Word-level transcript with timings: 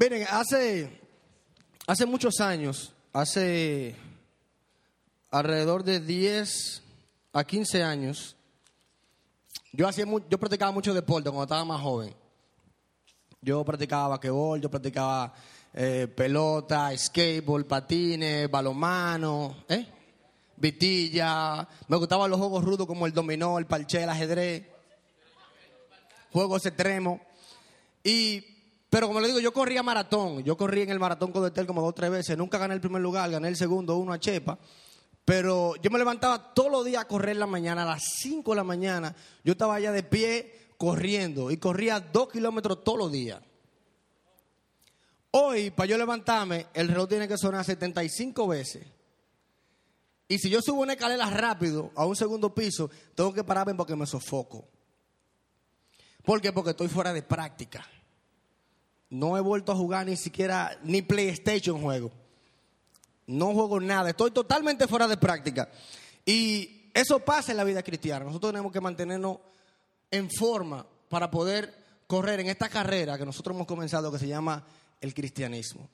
Miren, 0.00 0.28
hace, 0.30 0.96
hace 1.84 2.06
muchos 2.06 2.40
años, 2.40 2.92
hace 3.12 3.96
alrededor 5.28 5.82
de 5.82 5.98
10 5.98 6.82
a 7.32 7.42
15 7.42 7.82
años, 7.82 8.36
yo, 9.72 9.88
hacía 9.88 10.04
yo 10.30 10.38
practicaba 10.38 10.70
mucho 10.70 10.94
deporte 10.94 11.30
cuando 11.30 11.42
estaba 11.42 11.64
más 11.64 11.80
joven. 11.80 12.14
Yo 13.40 13.64
practicaba 13.64 14.06
basquetbol, 14.10 14.60
yo 14.60 14.70
practicaba 14.70 15.34
eh, 15.74 16.06
pelota, 16.06 16.96
skateboard, 16.96 17.66
patines, 17.66 18.48
balonmano, 18.48 19.64
¿eh? 19.68 19.84
vitilla. 20.56 21.66
Me 21.88 21.96
gustaban 21.96 22.30
los 22.30 22.38
juegos 22.38 22.62
rudos 22.62 22.86
como 22.86 23.04
el 23.04 23.12
dominó, 23.12 23.58
el 23.58 23.66
parché, 23.66 24.04
el 24.04 24.10
ajedrez. 24.10 24.62
Juegos 26.30 26.64
extremos. 26.66 27.20
Y, 28.04 28.57
pero 28.90 29.06
como 29.06 29.20
le 29.20 29.26
digo, 29.28 29.40
yo 29.40 29.52
corría 29.52 29.82
maratón. 29.82 30.42
Yo 30.44 30.56
corrí 30.56 30.82
en 30.82 30.90
el 30.90 30.98
maratón 30.98 31.30
con 31.30 31.42
Detel 31.42 31.66
como 31.66 31.82
dos 31.82 31.90
o 31.90 31.94
tres 31.94 32.10
veces. 32.10 32.38
Nunca 32.38 32.58
gané 32.58 32.74
el 32.74 32.80
primer 32.80 33.02
lugar, 33.02 33.30
gané 33.30 33.48
el 33.48 33.56
segundo, 33.56 33.96
uno 33.96 34.12
a 34.12 34.18
Chepa. 34.18 34.58
Pero 35.24 35.76
yo 35.76 35.90
me 35.90 35.98
levantaba 35.98 36.54
todos 36.54 36.72
los 36.72 36.84
días 36.86 37.02
a 37.02 37.06
correr 37.06 37.32
en 37.32 37.40
la 37.40 37.46
mañana, 37.46 37.82
a 37.82 37.86
las 37.86 38.02
5 38.20 38.50
de 38.50 38.56
la 38.56 38.64
mañana. 38.64 39.14
Yo 39.44 39.52
estaba 39.52 39.74
allá 39.74 39.92
de 39.92 40.02
pie 40.02 40.70
corriendo 40.78 41.50
y 41.50 41.58
corría 41.58 42.00
dos 42.00 42.30
kilómetros 42.30 42.82
todos 42.82 42.98
los 42.98 43.12
días. 43.12 43.42
Hoy, 45.32 45.70
para 45.70 45.86
yo 45.86 45.98
levantarme, 45.98 46.68
el 46.72 46.88
reloj 46.88 47.08
tiene 47.10 47.28
que 47.28 47.36
sonar 47.36 47.62
75 47.62 48.48
veces. 48.48 48.86
Y 50.28 50.38
si 50.38 50.48
yo 50.48 50.62
subo 50.62 50.80
una 50.80 50.94
escalera 50.94 51.28
rápido 51.28 51.90
a 51.94 52.06
un 52.06 52.16
segundo 52.16 52.54
piso, 52.54 52.90
tengo 53.14 53.34
que 53.34 53.44
pararme 53.44 53.74
porque 53.74 53.96
me 53.96 54.06
sofoco. 54.06 54.66
¿Por 56.24 56.40
qué? 56.40 56.52
Porque 56.54 56.70
estoy 56.70 56.88
fuera 56.88 57.12
de 57.12 57.22
práctica. 57.22 57.86
No 59.10 59.36
he 59.36 59.40
vuelto 59.40 59.72
a 59.72 59.76
jugar 59.76 60.06
ni 60.06 60.16
siquiera 60.16 60.78
ni 60.82 61.02
PlayStation 61.02 61.80
juego. 61.80 62.10
No 63.26 63.52
juego 63.52 63.80
nada. 63.80 64.10
Estoy 64.10 64.30
totalmente 64.30 64.86
fuera 64.86 65.08
de 65.08 65.16
práctica. 65.16 65.68
Y 66.24 66.90
eso 66.92 67.20
pasa 67.20 67.52
en 67.52 67.58
la 67.58 67.64
vida 67.64 67.82
cristiana. 67.82 68.24
Nosotros 68.24 68.52
tenemos 68.52 68.72
que 68.72 68.80
mantenernos 68.80 69.38
en 70.10 70.30
forma 70.30 70.86
para 71.08 71.30
poder 71.30 71.74
correr 72.06 72.40
en 72.40 72.48
esta 72.48 72.68
carrera 72.68 73.18
que 73.18 73.26
nosotros 73.26 73.54
hemos 73.54 73.66
comenzado 73.66 74.10
que 74.10 74.18
se 74.18 74.28
llama 74.28 74.64
el 75.00 75.14
cristianismo. 75.14 75.88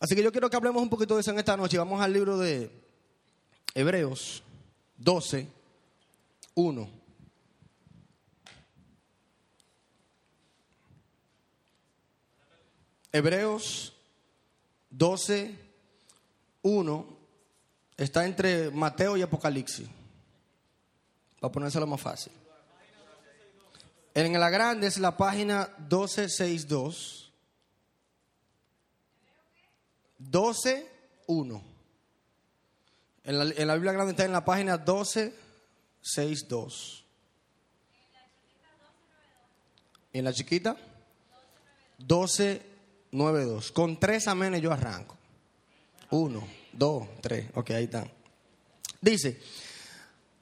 Así 0.00 0.14
que 0.14 0.22
yo 0.22 0.30
quiero 0.30 0.48
que 0.48 0.56
hablemos 0.56 0.82
un 0.82 0.90
poquito 0.90 1.14
de 1.14 1.22
eso 1.22 1.30
en 1.30 1.38
esta 1.38 1.56
noche. 1.56 1.78
Vamos 1.78 2.00
al 2.00 2.12
libro 2.12 2.38
de 2.38 2.70
Hebreos 3.74 4.42
12, 4.98 5.48
1. 6.54 6.97
Hebreos 13.12 13.94
12, 14.90 15.54
1 16.62 17.18
está 17.96 18.26
entre 18.26 18.70
Mateo 18.70 19.16
y 19.16 19.22
Apocalipsis. 19.22 19.88
Para 21.40 21.52
ponérselo 21.52 21.86
más 21.86 22.00
fácil. 22.00 22.32
En 24.14 24.32
la 24.38 24.50
grande 24.50 24.86
es 24.88 24.98
la 24.98 25.16
página 25.16 25.70
1262. 25.78 27.32
12, 30.18 30.90
1. 31.28 31.62
En 33.24 33.38
la, 33.38 33.44
en 33.44 33.68
la 33.68 33.74
Biblia 33.74 33.92
grande 33.92 34.10
está 34.10 34.24
en 34.24 34.32
la 34.32 34.44
página 34.44 34.76
1262. 34.76 37.04
¿Y 40.12 40.18
en 40.18 40.24
la 40.24 40.32
chiquita? 40.32 40.76
1292. 43.10 43.72
Con 43.72 43.98
tres 43.98 44.28
amenes 44.28 44.62
yo 44.62 44.72
arranco. 44.72 45.16
Uno, 46.10 46.46
dos, 46.72 47.08
tres. 47.20 47.46
Ok, 47.54 47.70
ahí 47.70 47.84
están. 47.84 48.10
Dice, 49.00 49.40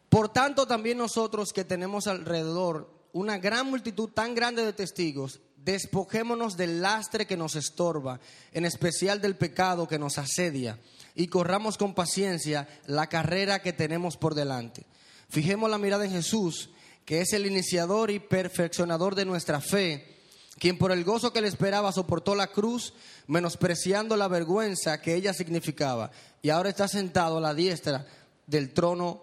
por 0.08 0.30
tanto 0.30 0.66
también 0.66 0.98
nosotros 0.98 1.52
que 1.52 1.64
tenemos 1.64 2.06
alrededor 2.06 2.90
una 3.12 3.38
gran 3.38 3.68
multitud 3.68 4.10
tan 4.10 4.34
grande 4.34 4.64
de 4.64 4.72
testigos, 4.72 5.40
despojémonos 5.56 6.56
del 6.56 6.80
lastre 6.80 7.26
que 7.26 7.36
nos 7.36 7.56
estorba, 7.56 8.20
en 8.52 8.64
especial 8.64 9.20
del 9.20 9.36
pecado 9.36 9.88
que 9.88 9.98
nos 9.98 10.18
asedia, 10.18 10.78
y 11.14 11.26
corramos 11.28 11.76
con 11.78 11.94
paciencia 11.94 12.68
la 12.86 13.08
carrera 13.08 13.62
que 13.62 13.72
tenemos 13.72 14.16
por 14.16 14.34
delante. 14.34 14.84
Fijemos 15.28 15.70
la 15.70 15.78
mirada 15.78 16.04
en 16.04 16.12
Jesús, 16.12 16.70
que 17.04 17.20
es 17.20 17.32
el 17.32 17.46
iniciador 17.46 18.10
y 18.10 18.20
perfeccionador 18.20 19.14
de 19.14 19.24
nuestra 19.24 19.60
fe, 19.60 20.15
quien 20.58 20.78
por 20.78 20.92
el 20.92 21.04
gozo 21.04 21.32
que 21.32 21.40
le 21.40 21.48
esperaba 21.48 21.92
soportó 21.92 22.34
la 22.34 22.48
cruz, 22.48 22.94
menospreciando 23.26 24.16
la 24.16 24.28
vergüenza 24.28 25.00
que 25.00 25.14
ella 25.14 25.34
significaba, 25.34 26.10
y 26.42 26.50
ahora 26.50 26.70
está 26.70 26.88
sentado 26.88 27.38
a 27.38 27.40
la 27.40 27.54
diestra 27.54 28.06
del 28.46 28.72
trono 28.72 29.22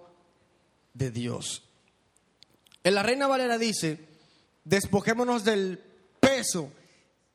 de 0.93 1.11
Dios. 1.11 1.63
En 2.83 2.95
la 2.95 3.03
Reina 3.03 3.27
Valera 3.27 3.57
dice, 3.57 3.99
despojémonos 4.63 5.43
del 5.43 5.81
peso 6.19 6.69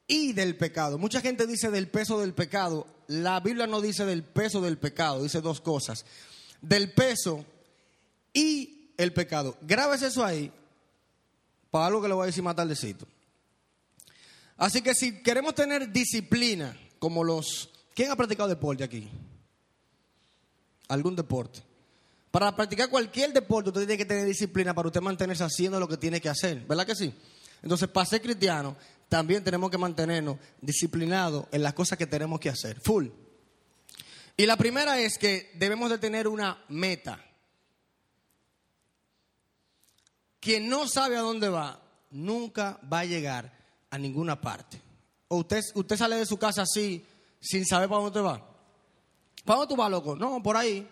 y 0.06 0.32
del 0.32 0.56
pecado. 0.56 0.98
Mucha 0.98 1.20
gente 1.20 1.46
dice 1.46 1.70
del 1.70 1.88
peso 1.88 2.20
del 2.20 2.34
pecado. 2.34 2.86
La 3.08 3.40
Biblia 3.40 3.66
no 3.66 3.80
dice 3.80 4.04
del 4.04 4.22
peso 4.22 4.60
del 4.60 4.78
pecado, 4.78 5.22
dice 5.22 5.40
dos 5.40 5.60
cosas. 5.60 6.04
Del 6.60 6.92
peso 6.92 7.44
y 8.32 8.90
el 8.96 9.12
pecado. 9.12 9.56
Grabes 9.62 10.02
eso 10.02 10.24
ahí 10.24 10.52
para 11.70 11.86
algo 11.86 12.02
que 12.02 12.08
le 12.08 12.14
voy 12.14 12.24
a 12.24 12.26
decir 12.26 12.42
más 12.42 12.56
tardecito. 12.56 13.06
Así 14.58 14.82
que 14.82 14.92
si 14.92 15.22
queremos 15.22 15.54
tener 15.54 15.90
disciplina, 15.90 16.76
como 16.98 17.22
los... 17.22 17.70
¿Quién 17.94 18.10
ha 18.10 18.16
practicado 18.16 18.48
deporte 18.48 18.82
aquí? 18.82 19.08
¿Algún 20.88 21.14
deporte? 21.14 21.62
Para 22.30 22.54
practicar 22.54 22.90
cualquier 22.90 23.32
deporte 23.32 23.70
usted 23.70 23.82
tiene 23.82 23.96
que 23.96 24.04
tener 24.04 24.26
disciplina 24.26 24.74
para 24.74 24.88
usted 24.88 25.00
mantenerse 25.00 25.44
haciendo 25.44 25.78
lo 25.80 25.88
que 25.88 25.96
tiene 25.96 26.20
que 26.20 26.28
hacer, 26.28 26.60
¿verdad 26.66 26.84
que 26.84 26.94
sí? 26.94 27.14
Entonces, 27.62 27.88
para 27.88 28.06
ser 28.06 28.20
cristiano, 28.20 28.76
también 29.08 29.42
tenemos 29.42 29.70
que 29.70 29.78
mantenernos 29.78 30.38
disciplinados 30.60 31.46
en 31.52 31.62
las 31.62 31.72
cosas 31.72 31.96
que 31.96 32.06
tenemos 32.06 32.38
que 32.40 32.50
hacer, 32.50 32.80
full. 32.80 33.08
Y 34.36 34.46
la 34.46 34.56
primera 34.56 35.00
es 35.00 35.18
que 35.18 35.52
debemos 35.54 35.88
de 35.90 35.98
tener 35.98 36.28
una 36.28 36.64
meta. 36.68 37.24
Quien 40.40 40.68
no 40.68 40.86
sabe 40.86 41.16
a 41.16 41.20
dónde 41.20 41.48
va, 41.48 41.82
nunca 42.10 42.78
va 42.92 43.00
a 43.00 43.04
llegar 43.04 43.57
a 43.90 43.98
ninguna 43.98 44.40
parte. 44.40 44.80
O 45.28 45.38
usted, 45.38 45.62
usted 45.74 45.96
sale 45.96 46.16
de 46.16 46.26
su 46.26 46.36
casa 46.36 46.62
así, 46.62 47.04
sin 47.40 47.66
saber 47.66 47.88
para 47.88 48.02
dónde 48.02 48.20
va. 48.20 48.46
¿Para 49.44 49.60
dónde 49.60 49.74
tú 49.74 49.76
vas, 49.76 49.90
loco? 49.90 50.16
No, 50.16 50.42
por 50.42 50.56
ahí. 50.56 50.88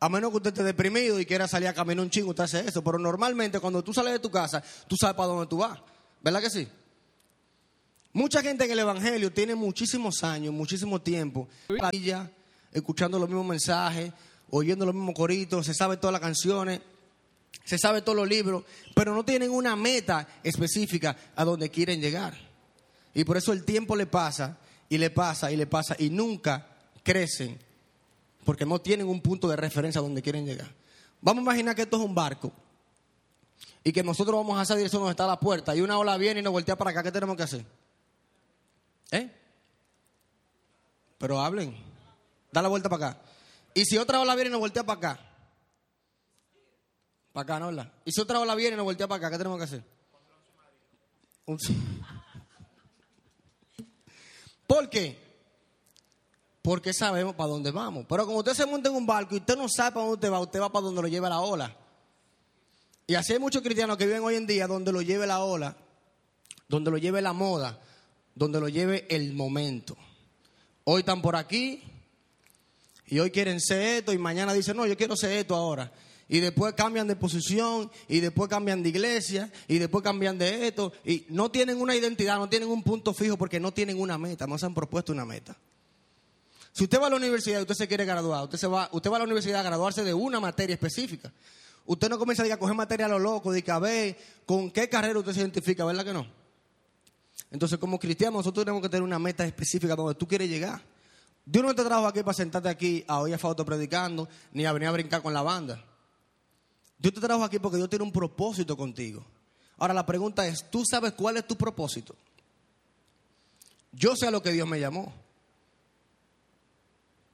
A 0.00 0.08
menos 0.08 0.30
que 0.30 0.38
usted 0.38 0.50
esté 0.50 0.64
deprimido 0.64 1.20
y 1.20 1.26
quiera 1.26 1.46
salir 1.46 1.68
a 1.68 1.74
caminar 1.74 2.04
un 2.04 2.10
chingo, 2.10 2.30
usted 2.30 2.44
hace 2.44 2.60
eso. 2.60 2.82
Pero 2.82 2.98
normalmente 2.98 3.60
cuando 3.60 3.84
tú 3.84 3.94
sales 3.94 4.12
de 4.14 4.18
tu 4.18 4.30
casa, 4.30 4.62
tú 4.88 4.96
sabes 4.96 5.14
para 5.14 5.28
dónde 5.28 5.46
tú 5.46 5.58
vas. 5.58 5.78
¿Verdad 6.20 6.40
que 6.40 6.50
sí? 6.50 6.68
Mucha 8.12 8.42
gente 8.42 8.64
en 8.64 8.70
el 8.72 8.80
Evangelio 8.80 9.32
tiene 9.32 9.54
muchísimos 9.54 10.22
años, 10.22 10.52
muchísimo 10.52 11.00
tiempo, 11.00 11.48
escuchando 12.72 13.18
los 13.18 13.28
mismos 13.28 13.46
mensajes, 13.46 14.12
oyendo 14.50 14.84
los 14.84 14.94
mismos 14.94 15.14
coritos, 15.14 15.64
se 15.64 15.72
sabe 15.72 15.96
todas 15.96 16.12
las 16.12 16.20
canciones, 16.20 16.80
se 17.64 17.78
sabe 17.78 18.02
todos 18.02 18.16
los 18.16 18.28
libros, 18.28 18.64
pero 18.94 19.14
no 19.14 19.24
tienen 19.24 19.50
una 19.50 19.76
meta 19.76 20.26
específica 20.42 21.16
a 21.36 21.44
donde 21.44 21.70
quieren 21.70 22.00
llegar. 22.00 22.34
Y 23.14 23.24
por 23.24 23.36
eso 23.36 23.52
el 23.52 23.64
tiempo 23.64 23.96
le 23.96 24.06
pasa 24.06 24.58
y 24.88 24.98
le 24.98 25.10
pasa 25.10 25.52
y 25.52 25.56
le 25.56 25.66
pasa 25.66 25.96
y 25.98 26.10
nunca 26.10 26.66
crecen 27.02 27.58
porque 28.44 28.66
no 28.66 28.80
tienen 28.80 29.08
un 29.08 29.20
punto 29.20 29.48
de 29.48 29.56
referencia 29.56 30.00
a 30.00 30.02
donde 30.02 30.22
quieren 30.22 30.44
llegar. 30.44 30.70
Vamos 31.20 31.40
a 31.40 31.44
imaginar 31.44 31.76
que 31.76 31.82
esto 31.82 31.96
es 31.96 32.02
un 32.02 32.14
barco 32.14 32.52
y 33.84 33.92
que 33.92 34.02
nosotros 34.02 34.36
vamos 34.36 34.58
a 34.58 34.62
esa 34.62 34.74
dirección 34.74 35.02
donde 35.02 35.12
está 35.12 35.26
la 35.26 35.38
puerta 35.38 35.74
y 35.76 35.80
una 35.80 35.98
ola 35.98 36.16
viene 36.16 36.40
y 36.40 36.42
nos 36.42 36.52
voltea 36.52 36.76
para 36.76 36.90
acá. 36.90 37.02
¿Qué 37.02 37.12
tenemos 37.12 37.36
que 37.36 37.42
hacer? 37.42 37.64
¿Eh? 39.12 39.30
Pero 41.18 41.40
hablen. 41.40 41.76
Da 42.50 42.60
la 42.60 42.68
vuelta 42.68 42.88
para 42.88 43.10
acá. 43.10 43.20
Y 43.74 43.84
si 43.84 43.96
otra 43.96 44.20
ola 44.20 44.34
viene 44.34 44.48
y 44.48 44.52
nos 44.52 44.60
voltea 44.60 44.84
para 44.84 44.98
acá. 44.98 45.31
Para 47.32 47.42
acá, 47.42 47.60
¿no? 47.60 47.66
¿verdad? 47.66 47.92
Y 48.04 48.12
si 48.12 48.20
otra 48.20 48.38
ola 48.40 48.54
viene 48.54 48.74
y 48.74 48.76
nos 48.76 48.84
voltea 48.84 49.08
para 49.08 49.18
acá, 49.18 49.30
¿qué 49.30 49.38
tenemos 49.38 49.58
que 49.58 49.64
hacer? 49.64 49.82
Un... 51.46 51.58
¿Por 54.66 54.88
qué? 54.90 55.18
Porque 56.60 56.92
sabemos 56.92 57.34
para 57.34 57.48
dónde 57.48 57.70
vamos. 57.70 58.06
Pero 58.08 58.26
como 58.26 58.38
usted 58.38 58.54
se 58.54 58.66
monta 58.66 58.88
en 58.88 58.94
un 58.94 59.06
barco 59.06 59.34
y 59.34 59.38
usted 59.38 59.56
no 59.56 59.68
sabe 59.68 59.92
para 59.92 60.06
dónde 60.06 60.14
usted 60.14 60.32
va, 60.32 60.40
usted 60.40 60.60
va 60.60 60.70
para 60.70 60.84
donde 60.84 61.02
lo 61.02 61.08
lleva 61.08 61.28
la 61.28 61.40
ola. 61.40 61.76
Y 63.06 63.14
así 63.14 63.32
hay 63.32 63.38
muchos 63.38 63.62
cristianos 63.62 63.96
que 63.96 64.06
viven 64.06 64.22
hoy 64.22 64.36
en 64.36 64.46
día 64.46 64.66
donde 64.66 64.92
lo 64.92 65.02
lleve 65.02 65.26
la 65.26 65.42
ola, 65.42 65.76
donde 66.68 66.90
lo 66.90 66.98
lleve 66.98 67.20
la 67.20 67.32
moda, 67.32 67.80
donde 68.34 68.60
lo 68.60 68.68
lleve 68.68 69.06
el 69.10 69.34
momento. 69.34 69.96
Hoy 70.84 71.00
están 71.00 71.20
por 71.20 71.36
aquí 71.36 71.82
y 73.06 73.18
hoy 73.18 73.30
quieren 73.30 73.60
ser 73.60 73.80
esto 73.98 74.12
y 74.12 74.18
mañana 74.18 74.52
dicen, 74.52 74.76
no, 74.76 74.86
yo 74.86 74.96
quiero 74.96 75.16
ser 75.16 75.32
esto 75.32 75.54
ahora. 75.54 75.92
Y 76.32 76.40
después 76.40 76.72
cambian 76.72 77.06
de 77.06 77.14
posición 77.14 77.90
y 78.08 78.20
después 78.20 78.48
cambian 78.48 78.82
de 78.82 78.88
iglesia 78.88 79.52
y 79.68 79.76
después 79.76 80.02
cambian 80.02 80.38
de 80.38 80.66
esto 80.66 80.90
y 81.04 81.26
no 81.28 81.50
tienen 81.50 81.78
una 81.78 81.94
identidad, 81.94 82.38
no 82.38 82.48
tienen 82.48 82.70
un 82.70 82.82
punto 82.82 83.12
fijo 83.12 83.36
porque 83.36 83.60
no 83.60 83.70
tienen 83.70 84.00
una 84.00 84.16
meta, 84.16 84.46
no 84.46 84.56
se 84.56 84.64
han 84.64 84.72
propuesto 84.72 85.12
una 85.12 85.26
meta. 85.26 85.54
Si 86.72 86.84
usted 86.84 86.98
va 86.98 87.08
a 87.08 87.10
la 87.10 87.16
universidad 87.16 87.58
y 87.58 87.62
usted 87.62 87.74
se 87.74 87.86
quiere 87.86 88.06
graduar, 88.06 88.44
usted, 88.44 88.66
va, 88.66 88.84
a 88.84 89.18
la 89.18 89.24
universidad 89.24 89.60
a 89.60 89.62
graduarse 89.62 90.04
de 90.04 90.14
una 90.14 90.40
materia 90.40 90.72
específica. 90.72 91.30
Usted 91.84 92.08
no 92.08 92.18
comienza 92.18 92.42
a, 92.44 92.56
coger 92.56 92.74
materia 92.74 93.04
a 93.04 93.10
lo 93.10 93.18
loco, 93.18 93.52
de 93.52 93.62
que 93.62 93.70
a 93.70 93.78
ver 93.78 94.16
con 94.46 94.70
qué 94.70 94.88
carrera 94.88 95.18
usted 95.18 95.34
se 95.34 95.40
identifica, 95.40 95.84
¿verdad 95.84 96.02
que 96.02 96.14
no? 96.14 96.26
Entonces, 97.50 97.78
como 97.78 97.98
cristianos, 97.98 98.38
nosotros 98.38 98.64
tenemos 98.64 98.80
que 98.80 98.88
tener 98.88 99.02
una 99.02 99.18
meta 99.18 99.44
específica 99.44 99.94
donde 99.94 100.14
tú 100.14 100.26
quieres 100.26 100.48
llegar. 100.48 100.80
Dios 101.44 101.62
no 101.62 101.74
te 101.74 101.84
trajo 101.84 102.06
aquí 102.06 102.20
para 102.20 102.32
sentarte 102.32 102.70
aquí 102.70 103.04
a 103.06 103.18
oír 103.20 103.34
a 103.34 103.38
Fausto 103.38 103.66
predicando, 103.66 104.30
ni 104.54 104.64
a 104.64 104.72
venir 104.72 104.88
a 104.88 104.92
brincar 104.92 105.20
con 105.20 105.34
la 105.34 105.42
banda. 105.42 105.91
Dios 107.02 107.14
te 107.14 107.20
trajo 107.20 107.42
aquí 107.42 107.58
porque 107.58 107.78
Dios 107.78 107.90
tiene 107.90 108.04
un 108.04 108.12
propósito 108.12 108.76
contigo. 108.76 109.24
Ahora 109.76 109.92
la 109.92 110.06
pregunta 110.06 110.46
es, 110.46 110.70
¿tú 110.70 110.84
sabes 110.88 111.14
cuál 111.14 111.36
es 111.36 111.44
tu 111.44 111.56
propósito? 111.56 112.14
Yo 113.90 114.14
sé 114.14 114.28
a 114.28 114.30
lo 114.30 114.40
que 114.40 114.52
Dios 114.52 114.68
me 114.68 114.78
llamó. 114.78 115.12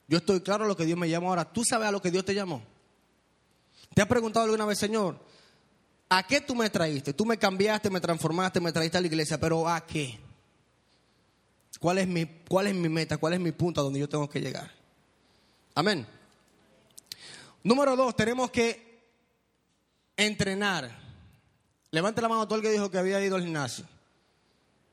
Yo 0.07 0.17
estoy 0.17 0.41
claro 0.41 0.65
a 0.65 0.69
lo 0.69 0.75
que 0.75 0.87
Dios 0.87 0.99
me 0.99 1.11
llamó. 1.11 1.29
Ahora, 1.29 1.45
¿tú 1.45 1.65
sabes 1.65 1.87
a 1.87 1.93
lo 1.93 2.01
que 2.01 2.11
Dios 2.11 2.25
te 2.25 2.35
llamó? 2.35 2.63
¿Te 3.93 4.01
has 4.01 4.09
preguntado 4.09 4.45
alguna 4.45 4.65
vez, 4.65 4.79
Señor, 4.79 5.21
¿a 6.09 6.27
qué 6.27 6.41
tú 6.41 6.55
me 6.55 6.71
traíste? 6.71 7.13
Tú 7.13 7.27
me 7.27 7.37
cambiaste, 7.37 7.91
me 7.91 8.01
transformaste, 8.01 8.61
me 8.61 8.73
traíste 8.73 8.97
a 8.97 9.03
la 9.03 9.07
iglesia, 9.07 9.39
pero 9.39 9.69
¿a 9.69 9.85
qué? 9.85 10.19
¿Cuál 11.79 11.99
es 11.99 12.09
mi, 12.09 12.25
cuál 12.49 12.69
es 12.69 12.75
mi 12.75 12.89
meta? 12.89 13.19
¿Cuál 13.19 13.35
es 13.35 13.41
mi 13.41 13.53
punto 13.53 13.83
a 13.83 13.85
donde 13.85 14.01
yo 14.01 14.09
tengo 14.09 14.31
que 14.31 14.41
llegar? 14.41 14.73
Amén. 15.75 16.07
Número 17.63 17.95
dos, 17.97 18.17
tenemos 18.17 18.51
que 18.51 18.88
Entrenar. 20.19 20.91
Levante 21.93 22.21
la 22.21 22.29
mano 22.29 22.47
todo 22.47 22.57
el 22.57 22.63
que 22.63 22.71
dijo 22.71 22.91
que 22.91 22.99
había 22.99 23.25
ido 23.25 23.37
al 23.37 23.43
gimnasio. 23.43 23.87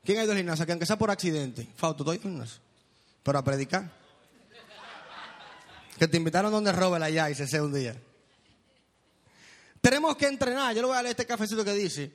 ¿Quién 0.04 0.20
ha 0.20 0.22
ido 0.22 0.32
al 0.32 0.38
gimnasio? 0.38 0.64
Que 0.64 0.72
aunque 0.72 0.86
sea 0.86 0.96
por 0.96 1.10
accidente. 1.10 1.68
Fausto, 1.76 2.04
¿tú 2.04 2.10
has 2.10 2.16
ido 2.16 2.28
al 2.28 2.32
gimnasio? 2.32 2.60
Pero 3.24 3.38
a 3.38 3.44
predicar. 3.44 3.90
Que 5.98 6.06
te 6.06 6.16
invitaron 6.16 6.52
donde 6.52 6.70
Robert 6.70 7.02
allá 7.02 7.28
y 7.28 7.34
se 7.34 7.48
sea 7.48 7.62
un 7.62 7.74
día. 7.74 7.96
Tenemos 9.80 10.16
que 10.16 10.26
entrenar. 10.26 10.74
Yo 10.74 10.82
le 10.82 10.86
voy 10.86 10.96
a 10.96 11.02
leer 11.02 11.10
este 11.10 11.26
cafecito 11.26 11.64
que 11.64 11.72
dice. 11.72 12.12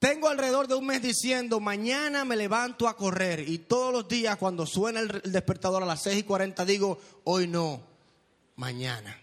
Tengo 0.00 0.28
alrededor 0.28 0.66
de 0.66 0.74
un 0.74 0.86
mes 0.86 1.02
diciendo, 1.02 1.60
mañana 1.60 2.24
me 2.24 2.34
levanto 2.34 2.88
a 2.88 2.96
correr. 2.96 3.48
Y 3.48 3.58
todos 3.58 3.92
los 3.92 4.08
días 4.08 4.36
cuando 4.38 4.66
suena 4.66 5.00
el 5.00 5.22
despertador 5.30 5.84
a 5.84 5.86
las 5.86 6.02
6 6.02 6.18
y 6.18 6.22
40 6.24 6.64
digo, 6.64 6.98
hoy 7.24 7.46
no, 7.46 7.80
mañana. 8.56 9.16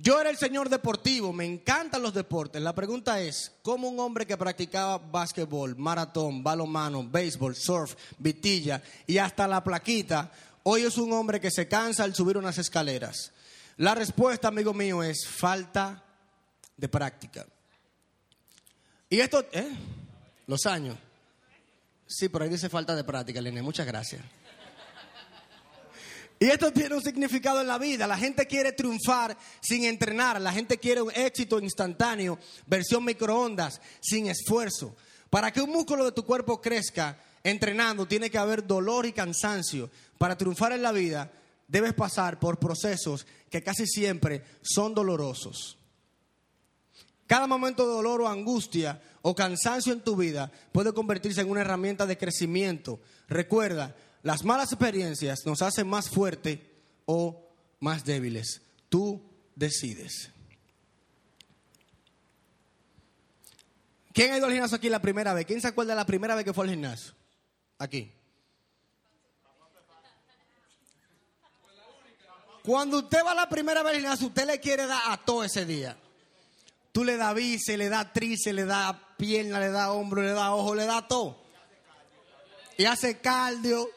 Yo 0.00 0.20
era 0.20 0.30
el 0.30 0.36
señor 0.36 0.68
deportivo, 0.68 1.32
me 1.32 1.44
encantan 1.44 2.02
los 2.02 2.14
deportes. 2.14 2.62
La 2.62 2.72
pregunta 2.72 3.20
es, 3.20 3.52
¿cómo 3.62 3.88
un 3.88 3.98
hombre 3.98 4.26
que 4.26 4.36
practicaba 4.36 4.98
básquetbol, 4.98 5.74
maratón, 5.76 6.44
balonmano, 6.44 7.02
béisbol, 7.02 7.56
surf, 7.56 7.96
vitilla 8.16 8.80
y 9.08 9.18
hasta 9.18 9.48
la 9.48 9.64
plaquita, 9.64 10.30
hoy 10.62 10.82
es 10.82 10.98
un 10.98 11.12
hombre 11.12 11.40
que 11.40 11.50
se 11.50 11.66
cansa 11.66 12.04
al 12.04 12.14
subir 12.14 12.36
unas 12.36 12.58
escaleras? 12.58 13.32
La 13.76 13.96
respuesta, 13.96 14.46
amigo 14.46 14.72
mío, 14.72 15.02
es 15.02 15.26
falta 15.26 16.04
de 16.76 16.88
práctica. 16.88 17.44
Y 19.10 19.18
esto, 19.18 19.46
¿eh? 19.50 19.68
Los 20.46 20.64
años. 20.66 20.96
Sí, 22.06 22.28
pero 22.28 22.44
ahí 22.44 22.50
dice 22.50 22.68
falta 22.68 22.94
de 22.94 23.02
práctica, 23.02 23.40
Lene. 23.40 23.62
Muchas 23.62 23.86
gracias. 23.86 24.22
Y 26.40 26.46
esto 26.46 26.72
tiene 26.72 26.94
un 26.94 27.02
significado 27.02 27.60
en 27.60 27.66
la 27.66 27.78
vida. 27.78 28.06
La 28.06 28.16
gente 28.16 28.46
quiere 28.46 28.72
triunfar 28.72 29.36
sin 29.60 29.84
entrenar. 29.84 30.40
La 30.40 30.52
gente 30.52 30.78
quiere 30.78 31.02
un 31.02 31.10
éxito 31.12 31.58
instantáneo, 31.58 32.38
versión 32.66 33.04
microondas, 33.04 33.80
sin 34.00 34.28
esfuerzo. 34.28 34.94
Para 35.30 35.52
que 35.52 35.60
un 35.60 35.70
músculo 35.70 36.04
de 36.04 36.12
tu 36.12 36.24
cuerpo 36.24 36.60
crezca 36.60 37.18
entrenando, 37.42 38.06
tiene 38.06 38.30
que 38.30 38.38
haber 38.38 38.66
dolor 38.66 39.04
y 39.06 39.12
cansancio. 39.12 39.90
Para 40.16 40.38
triunfar 40.38 40.72
en 40.72 40.82
la 40.82 40.92
vida, 40.92 41.30
debes 41.66 41.92
pasar 41.94 42.38
por 42.38 42.58
procesos 42.58 43.26
que 43.50 43.62
casi 43.62 43.86
siempre 43.86 44.44
son 44.62 44.94
dolorosos. 44.94 45.76
Cada 47.26 47.46
momento 47.46 47.86
de 47.86 47.92
dolor 47.92 48.22
o 48.22 48.28
angustia 48.28 49.02
o 49.22 49.34
cansancio 49.34 49.92
en 49.92 50.00
tu 50.00 50.16
vida 50.16 50.50
puede 50.72 50.94
convertirse 50.94 51.42
en 51.42 51.50
una 51.50 51.60
herramienta 51.60 52.06
de 52.06 52.16
crecimiento. 52.16 53.00
Recuerda, 53.28 53.94
las 54.28 54.44
malas 54.44 54.70
experiencias 54.70 55.46
nos 55.46 55.62
hacen 55.62 55.88
más 55.88 56.10
fuertes 56.10 56.60
o 57.06 57.48
más 57.80 58.04
débiles. 58.04 58.60
Tú 58.90 59.22
decides. 59.56 60.28
¿Quién 64.12 64.32
ha 64.32 64.36
ido 64.36 64.44
al 64.44 64.52
gimnasio 64.52 64.76
aquí 64.76 64.90
la 64.90 65.00
primera 65.00 65.32
vez? 65.32 65.46
¿Quién 65.46 65.62
se 65.62 65.68
acuerda 65.68 65.94
de 65.94 65.96
la 65.96 66.04
primera 66.04 66.34
vez 66.34 66.44
que 66.44 66.52
fue 66.52 66.64
al 66.64 66.70
gimnasio? 66.72 67.14
Aquí. 67.78 68.12
Cuando 72.62 72.98
usted 72.98 73.24
va 73.24 73.32
la 73.32 73.48
primera 73.48 73.82
vez 73.82 73.94
al 73.94 74.00
gimnasio, 74.00 74.26
usted 74.26 74.46
le 74.46 74.60
quiere 74.60 74.86
dar 74.86 75.00
a 75.06 75.16
todo 75.16 75.42
ese 75.42 75.64
día. 75.64 75.96
Tú 76.92 77.02
le 77.02 77.16
das 77.16 77.34
bíceps, 77.34 77.78
le 77.78 77.88
das 77.88 78.12
tríceps, 78.12 78.54
le 78.54 78.66
das 78.66 78.94
pierna, 79.16 79.58
le 79.58 79.70
das 79.70 79.88
hombro, 79.88 80.20
le 80.20 80.32
das 80.32 80.50
ojo, 80.50 80.74
le 80.74 80.84
das 80.84 81.08
todo. 81.08 81.42
Y 82.76 82.84
hace 82.84 83.20
cardio. 83.22 83.88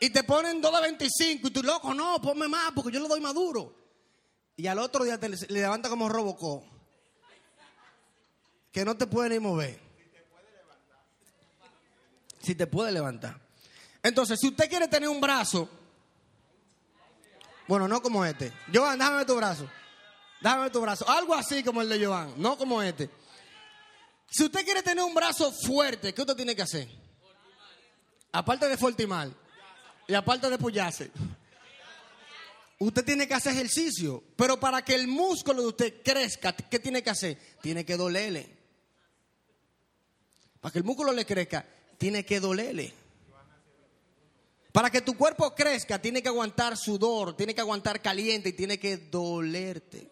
Y 0.00 0.08
te 0.08 0.24
ponen 0.24 0.62
2 0.62 0.74
de 0.74 0.80
25 0.80 1.48
y 1.48 1.50
tú, 1.50 1.62
loco, 1.62 1.92
no, 1.92 2.20
ponme 2.22 2.48
más 2.48 2.72
porque 2.74 2.90
yo 2.90 3.00
le 3.00 3.08
doy 3.08 3.20
maduro. 3.20 3.74
Y 4.56 4.66
al 4.66 4.78
otro 4.78 5.04
día 5.04 5.20
te 5.20 5.28
le 5.28 5.36
levanta 5.48 5.90
como 5.90 6.08
Robocó. 6.08 6.64
Que 8.72 8.82
no 8.84 8.96
te 8.96 9.06
puede 9.06 9.28
ni 9.28 9.38
mover. 9.38 9.78
Si 12.42 12.54
te 12.54 12.66
puede 12.66 12.92
levantar. 12.92 13.38
Entonces, 14.02 14.38
si 14.40 14.48
usted 14.48 14.70
quiere 14.70 14.88
tener 14.88 15.10
un 15.10 15.20
brazo, 15.20 15.68
bueno, 17.68 17.86
no 17.86 18.00
como 18.00 18.24
este. 18.24 18.52
Joan, 18.72 18.98
déjame 18.98 19.26
tu 19.26 19.36
brazo. 19.36 19.68
Déjame 20.40 20.70
tu 20.70 20.80
brazo. 20.80 21.06
Algo 21.08 21.34
así 21.34 21.62
como 21.62 21.82
el 21.82 21.88
de 21.90 22.06
Joan, 22.06 22.32
no 22.38 22.56
como 22.56 22.82
este. 22.82 23.10
Si 24.30 24.44
usted 24.44 24.64
quiere 24.64 24.82
tener 24.82 25.04
un 25.04 25.14
brazo 25.14 25.52
fuerte, 25.52 26.14
¿qué 26.14 26.22
usted 26.22 26.36
tiene 26.36 26.56
que 26.56 26.62
hacer? 26.62 26.88
Aparte 28.32 28.66
de 28.66 28.78
Fortimal. 28.78 29.36
Y 30.10 30.14
aparte 30.16 30.50
de 30.50 30.58
puyarse, 30.58 31.08
usted 32.80 33.04
tiene 33.04 33.28
que 33.28 33.34
hacer 33.34 33.52
ejercicio. 33.52 34.24
Pero 34.34 34.58
para 34.58 34.84
que 34.84 34.96
el 34.96 35.06
músculo 35.06 35.62
de 35.62 35.68
usted 35.68 36.02
crezca, 36.02 36.52
¿qué 36.52 36.80
tiene 36.80 37.00
que 37.00 37.10
hacer? 37.10 37.38
Tiene 37.62 37.84
que 37.84 37.96
dolerle. 37.96 38.48
Para 40.60 40.72
que 40.72 40.78
el 40.80 40.84
músculo 40.84 41.12
le 41.12 41.24
crezca, 41.24 41.64
tiene 41.96 42.24
que 42.24 42.40
dolerle. 42.40 42.92
Para 44.72 44.90
que 44.90 45.00
tu 45.00 45.16
cuerpo 45.16 45.54
crezca, 45.54 46.02
tiene 46.02 46.22
que 46.22 46.28
aguantar 46.28 46.76
sudor, 46.76 47.36
tiene 47.36 47.54
que 47.54 47.60
aguantar 47.60 48.02
caliente 48.02 48.48
y 48.48 48.54
tiene 48.54 48.80
que 48.80 48.96
dolerte. 48.96 50.10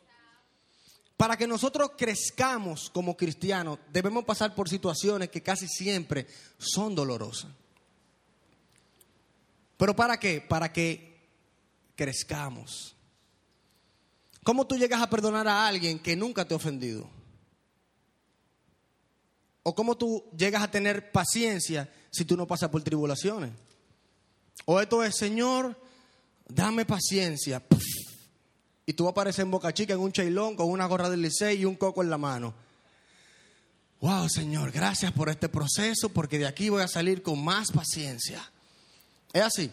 Para 1.17 1.37
que 1.37 1.49
nosotros 1.49 1.91
crezcamos 1.99 2.89
como 2.91 3.17
cristianos, 3.17 3.81
debemos 3.93 4.25
pasar 4.25 4.55
por 4.55 4.69
situaciones 4.69 5.29
que 5.29 5.43
casi 5.43 5.67
siempre 5.67 6.29
son 6.57 6.95
dolorosas. 6.95 7.51
¿Pero 9.79 9.97
para 9.97 10.21
qué? 10.21 10.43
Para 10.43 10.71
que 10.71 11.17
crezcamos. 11.95 12.95
¿Cómo 14.45 14.67
tú 14.67 14.77
llegas 14.77 15.01
a 15.01 15.09
perdonar 15.09 15.49
a 15.49 15.67
alguien 15.67 15.99
que 15.99 16.17
nunca 16.17 16.45
te 16.45 16.53
ha 16.53 16.57
ofendido? 16.59 17.09
¿O 19.63 19.75
cómo 19.75 19.97
tú 19.97 20.25
llegas 20.37 20.63
a 20.63 20.71
tener 20.71 21.13
paciencia 21.13 21.93
si 22.11 22.25
tú 22.25 22.37
no 22.37 22.47
pasas 22.47 22.71
por 22.71 22.83
tribulaciones? 22.83 23.53
O 24.65 24.81
esto 24.81 25.05
es, 25.05 25.17
Señor, 25.17 25.81
dame 26.49 26.85
paciencia. 26.85 27.63
Y 28.85 28.93
tú 28.95 29.07
apareces 29.07 29.41
en 29.41 29.51
Boca 29.51 29.73
Chica 29.73 29.95
en 29.95 30.01
un 30.01 30.13
chailón 30.13 30.57
con 30.57 30.69
una 30.71 30.87
gorra 30.87 31.09
del 31.11 31.23
licey 31.23 31.61
y 31.61 31.65
un 31.65 31.77
coco 31.77 32.03
en 32.03 32.11
la 32.11 32.19
mano. 32.19 32.55
Wow, 34.01 34.29
Señor, 34.29 34.73
gracias 34.73 35.13
por 35.13 35.29
este 35.29 35.49
proceso 35.49 36.09
porque 36.09 36.39
de 36.39 36.47
aquí 36.47 36.69
voy 36.69 36.83
a 36.83 36.89
salir 36.89 37.23
con 37.23 37.45
más 37.45 37.71
paciencia. 37.71 38.41
Es 39.33 39.43
así. 39.43 39.71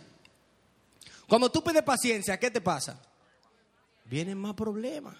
Cuando 1.27 1.51
tú 1.51 1.63
pides 1.63 1.83
paciencia, 1.83 2.39
¿qué 2.39 2.51
te 2.51 2.61
pasa? 2.61 3.01
Vienen 4.05 4.37
más 4.37 4.53
problemas. 4.53 5.15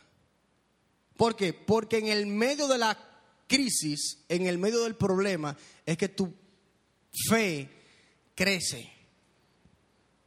¿Por 1.18 1.36
qué? 1.36 1.54
Porque 1.54 1.98
en 1.98 2.08
el 2.08 2.28
medio 2.28 2.68
de 2.68 2.78
la 2.78 2.98
crisis, 3.48 4.20
en 4.30 4.46
el 4.46 4.58
medio 4.58 4.84
del 4.84 4.96
problema, 4.96 5.56
es 5.86 5.98
que 5.98 6.10
tu 6.10 6.34
fe 7.30 7.70
crece. 8.36 8.92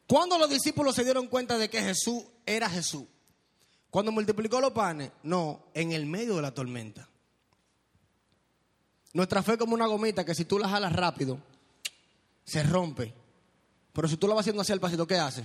¿Cuándo 0.06 0.38
los 0.38 0.48
discípulos 0.48 0.94
se 0.94 1.04
dieron 1.04 1.28
cuenta 1.28 1.58
de 1.58 1.68
que 1.68 1.82
Jesús 1.82 2.24
era 2.46 2.68
Jesús? 2.68 3.04
Cuando 3.90 4.10
multiplicó 4.12 4.60
los 4.60 4.72
panes, 4.72 5.10
no, 5.22 5.66
en 5.74 5.92
el 5.92 6.06
medio 6.06 6.36
de 6.36 6.42
la 6.42 6.54
tormenta. 6.54 7.08
Nuestra 9.12 9.42
fe 9.42 9.52
es 9.52 9.58
como 9.58 9.74
una 9.74 9.86
gomita 9.86 10.24
que 10.24 10.34
si 10.34 10.44
tú 10.44 10.58
la 10.58 10.68
jalas 10.68 10.92
rápido, 10.92 11.38
se 12.44 12.62
rompe. 12.62 13.14
Pero 13.98 14.06
si 14.06 14.16
tú 14.16 14.28
lo 14.28 14.36
vas 14.36 14.44
haciendo 14.44 14.62
así 14.62 14.70
al 14.70 14.78
pasito, 14.78 15.08
¿qué 15.08 15.16
hace? 15.16 15.44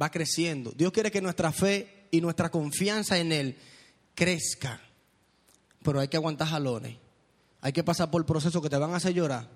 va 0.00 0.10
creciendo. 0.10 0.72
Dios 0.72 0.92
quiere 0.92 1.10
que 1.10 1.22
nuestra 1.22 1.52
fe 1.52 2.06
y 2.10 2.20
nuestra 2.20 2.50
confianza 2.50 3.16
en 3.16 3.32
Él 3.32 3.56
crezca. 4.14 4.78
Pero 5.82 6.00
hay 6.00 6.08
que 6.08 6.18
aguantar 6.18 6.48
jalones. 6.48 6.98
Hay 7.62 7.72
que 7.72 7.82
pasar 7.82 8.10
por 8.10 8.26
procesos 8.26 8.60
que 8.60 8.68
te 8.68 8.76
van 8.76 8.92
a 8.92 8.96
hacer 8.96 9.14
llorar. 9.14 9.48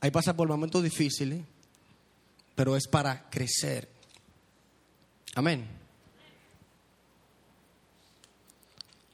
Hay 0.00 0.08
que 0.08 0.14
pasar 0.14 0.34
por 0.34 0.48
momentos 0.48 0.82
difíciles. 0.82 1.44
Pero 2.54 2.74
es 2.74 2.88
para 2.88 3.28
crecer. 3.28 3.86
Amén. 5.34 5.68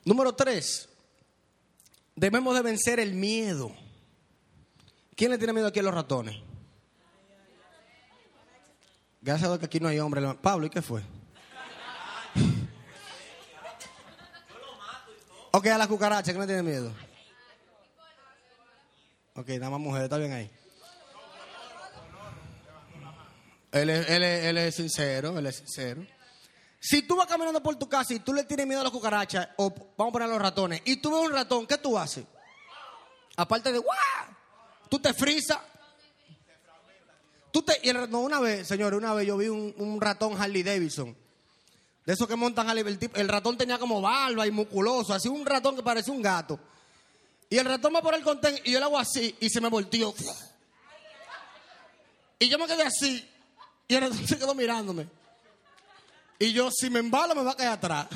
Número 0.05 0.33
tres. 0.33 0.89
Debemos 2.15 2.55
de 2.55 2.63
vencer 2.63 3.01
el 3.01 3.15
miedo. 3.15 3.75
¿Quién 5.17 5.33
le 5.33 5.39
tiene 5.39 5.55
miedo 5.55 5.67
aquí 5.67 5.81
a 5.81 5.83
los 5.83 5.93
ratones? 5.93 6.52
Gracias 9.23 9.45
a 9.45 9.51
Dios 9.51 9.61
que 9.61 9.67
aquí 9.67 9.79
no 9.79 9.87
hay 9.87 10.01
hombre. 10.01 10.21
Pablo, 10.43 10.67
¿y 10.67 10.71
qué 10.71 10.83
fue? 10.83 11.01
ok, 15.53 15.67
a 15.69 15.79
la 15.79 15.87
cucaracha, 15.87 16.33
que 16.33 16.39
no 16.39 16.47
tiene 16.47 16.65
miedo. 16.65 16.93
Ok, 19.37 19.49
nada 19.51 19.71
más 19.71 19.79
mujer, 19.81 20.03
está 20.03 20.19
bien 20.19 20.33
ahí. 20.33 20.51
Él 23.71 23.91
es, 23.91 24.11
él, 24.11 24.25
es, 24.25 24.45
él 24.45 24.59
es 24.59 24.75
sincero, 24.75 25.39
él 25.39 25.47
es 25.47 25.57
sincero. 25.57 26.05
Si 26.81 27.03
tú 27.03 27.15
vas 27.15 27.29
caminando 27.29 27.63
por 27.63 27.77
tu 27.77 27.89
casa 27.89 28.13
y 28.13 28.19
tú 28.19 28.35
le 28.35 28.43
tienes 28.43 28.67
miedo 28.67 28.81
a 28.81 28.85
las 28.85 28.93
cucarachas, 28.93 29.51
o 29.57 29.71
vamos 29.97 30.11
a 30.11 30.13
poner 30.13 30.29
a 30.29 30.33
los 30.33 30.43
ratones, 30.43 30.83
y 30.85 30.97
tú 30.97 31.13
ves 31.13 31.21
un 31.29 31.33
ratón, 31.33 31.65
¿qué 31.65 31.79
tú 31.79 31.97
haces? 31.97 32.25
Aparte 33.37 33.71
de, 33.71 33.79
¡guau! 33.79 33.97
Tú 34.91 34.99
te 34.99 35.15
frisas. 35.15 35.59
Tú 37.53 37.63
te, 37.63 37.79
y 37.83 37.93
no, 37.93 38.21
una 38.21 38.41
vez, 38.41 38.67
señores, 38.67 38.97
una 38.97 39.13
vez 39.13 39.27
yo 39.27 39.37
vi 39.37 39.49
un, 39.49 39.75
un 39.77 40.01
ratón 40.01 40.41
Harley 40.41 40.63
Davidson. 40.63 41.15
De 42.07 42.15
esos 42.15 42.27
que 42.27 42.35
montan 42.35 42.69
Harley. 42.69 42.83
El, 42.85 43.11
el, 43.15 43.29
ratón 43.29 43.59
tenía 43.59 43.79
como 43.79 44.01
barba 44.01 44.47
y 44.47 44.51
musculoso, 44.51 45.13
así 45.13 45.29
un 45.29 45.45
ratón 45.45 45.77
que 45.77 45.83
parece 45.83 46.11
un 46.11 46.23
gato. 46.23 46.59
Y 47.51 47.59
el 47.59 47.67
ratón 47.67 47.95
va 47.95 48.01
por 48.01 48.15
el 48.15 48.23
contén 48.23 48.59
y 48.65 48.73
yo 48.73 48.79
le 48.79 48.87
hago 48.87 48.99
así 48.99 49.37
y 49.39 49.51
se 49.51 49.61
me 49.61 49.69
volteó. 49.69 50.15
Y 52.39 52.49
yo 52.49 52.59
me 52.59 52.67
quedé 52.67 52.85
así. 52.85 53.29
Y 53.87 53.95
el 53.95 54.01
ratón 54.01 54.27
se 54.27 54.39
quedó 54.39 54.55
mirándome. 54.55 55.07
Y 56.39 56.55
yo, 56.55 56.71
si 56.73 56.89
me 56.89 57.01
embalo, 57.01 57.35
me 57.35 57.45
va 57.45 57.53
a 57.53 57.57
caer 57.57 57.69
atrás. 57.69 58.09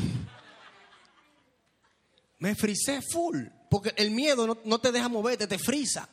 Me 2.39 2.55
frisé 2.55 3.03
full. 3.13 3.45
Porque 3.69 3.93
el 3.97 4.11
miedo 4.13 4.47
no, 4.47 4.59
no 4.65 4.79
te 4.79 4.91
deja 4.91 5.11
moverte, 5.11 5.47
te 5.47 5.59
frisa. 5.59 6.09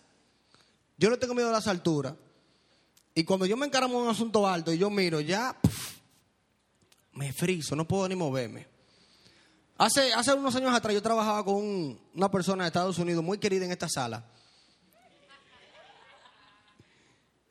Yo 0.98 1.10
no 1.10 1.18
tengo 1.18 1.34
miedo 1.34 1.50
a 1.50 1.54
las 1.54 1.68
alturas. 1.68 2.14
Y 3.16 3.24
cuando 3.24 3.46
yo 3.46 3.56
me 3.56 3.66
encaramo 3.66 3.96
en 3.98 4.04
un 4.06 4.10
asunto 4.10 4.48
alto 4.48 4.74
y 4.74 4.78
yo 4.78 4.90
miro, 4.90 5.22
ya 5.22 5.56
me 7.14 7.32
friso, 7.32 7.76
no 7.76 7.88
puedo 7.88 8.08
ni 8.08 8.16
moverme. 8.16 8.68
Hace, 9.78 10.14
hace 10.14 10.34
unos 10.34 10.56
años 10.56 10.74
atrás 10.74 10.94
yo 10.94 11.02
trabajaba 11.02 11.44
con 11.44 11.56
un, 11.56 12.02
una 12.16 12.32
persona 12.32 12.64
de 12.64 12.68
Estados 12.68 12.98
Unidos 12.98 13.24
muy 13.24 13.38
querida 13.38 13.66
en 13.66 13.72
esta 13.72 13.90
sala. 13.90 14.26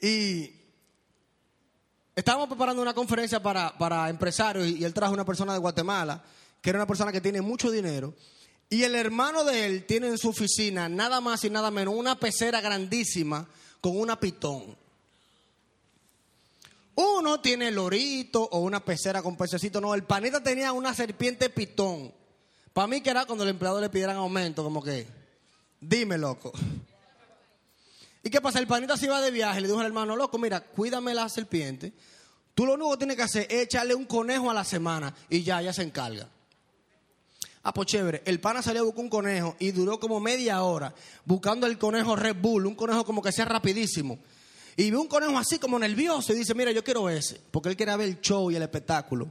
Y 0.00 0.50
estábamos 2.16 2.48
preparando 2.48 2.82
una 2.82 2.94
conferencia 2.94 3.40
para, 3.40 3.76
para 3.78 4.08
empresarios 4.08 4.66
y 4.66 4.84
él 4.84 4.92
trajo 4.92 5.14
una 5.14 5.24
persona 5.24 5.52
de 5.52 5.60
Guatemala, 5.60 6.24
que 6.60 6.70
era 6.70 6.78
una 6.80 6.86
persona 6.86 7.12
que 7.12 7.20
tiene 7.20 7.40
mucho 7.40 7.70
dinero. 7.70 8.14
Y 8.68 8.82
el 8.82 8.96
hermano 8.96 9.44
de 9.44 9.66
él 9.66 9.84
tiene 9.86 10.08
en 10.08 10.18
su 10.18 10.30
oficina 10.30 10.88
nada 10.88 11.20
más 11.20 11.44
y 11.44 11.50
nada 11.50 11.70
menos 11.70 11.94
una 11.94 12.18
pecera 12.18 12.60
grandísima 12.60 13.46
con 13.80 13.96
una 13.96 14.18
pitón. 14.18 14.81
Uno 16.94 17.40
tiene 17.40 17.70
lorito 17.70 18.42
o 18.42 18.58
una 18.60 18.84
pecera 18.84 19.22
con 19.22 19.36
pececito. 19.36 19.80
No, 19.80 19.94
el 19.94 20.04
panita 20.04 20.42
tenía 20.42 20.72
una 20.72 20.94
serpiente 20.94 21.48
pitón. 21.48 22.12
Para 22.72 22.86
mí 22.86 23.00
que 23.00 23.10
era 23.10 23.24
cuando 23.24 23.44
el 23.44 23.50
empleado 23.50 23.80
le 23.80 23.90
pidieran 23.90 24.16
aumento, 24.16 24.62
como 24.62 24.82
que, 24.82 25.06
dime 25.80 26.18
loco. 26.18 26.52
¿Y 28.22 28.30
qué 28.30 28.40
pasa? 28.40 28.58
El 28.58 28.66
panita 28.66 28.96
se 28.96 29.06
iba 29.06 29.20
de 29.20 29.30
viaje, 29.30 29.60
le 29.60 29.66
dijo 29.66 29.80
al 29.80 29.86
hermano, 29.86 30.16
loco, 30.16 30.38
mira, 30.38 30.60
cuídame 30.60 31.12
la 31.12 31.28
serpiente. 31.28 31.92
Tú 32.54 32.66
lo 32.66 32.74
único 32.74 32.92
que 32.92 32.98
tienes 32.98 33.16
que 33.16 33.22
hacer 33.22 33.46
es 33.50 33.64
echarle 33.64 33.94
un 33.94 34.04
conejo 34.04 34.50
a 34.50 34.54
la 34.54 34.64
semana 34.64 35.14
y 35.28 35.42
ya, 35.42 35.60
ya 35.62 35.72
se 35.72 35.82
encarga. 35.82 36.28
Ah, 37.64 37.72
pues 37.72 37.86
chévere. 37.86 38.22
El 38.24 38.40
pana 38.40 38.60
salió 38.60 38.82
a 38.82 38.84
buscar 38.84 39.04
un 39.04 39.10
conejo 39.10 39.56
y 39.58 39.70
duró 39.70 39.98
como 39.98 40.20
media 40.20 40.62
hora 40.62 40.94
buscando 41.24 41.66
el 41.66 41.78
conejo 41.78 42.16
Red 42.16 42.36
Bull, 42.40 42.66
un 42.66 42.74
conejo 42.74 43.04
como 43.04 43.22
que 43.22 43.32
sea 43.32 43.44
rapidísimo. 43.44 44.18
Y 44.76 44.90
ve 44.90 44.96
un 44.96 45.08
conejo 45.08 45.36
así 45.38 45.58
como 45.58 45.78
nervioso 45.78 46.32
y 46.32 46.36
dice, 46.36 46.54
mira, 46.54 46.72
yo 46.72 46.82
quiero 46.82 47.08
ese, 47.10 47.40
porque 47.50 47.68
él 47.68 47.76
quería 47.76 47.96
ver 47.96 48.08
el 48.08 48.20
show 48.20 48.50
y 48.50 48.56
el 48.56 48.62
espectáculo. 48.62 49.30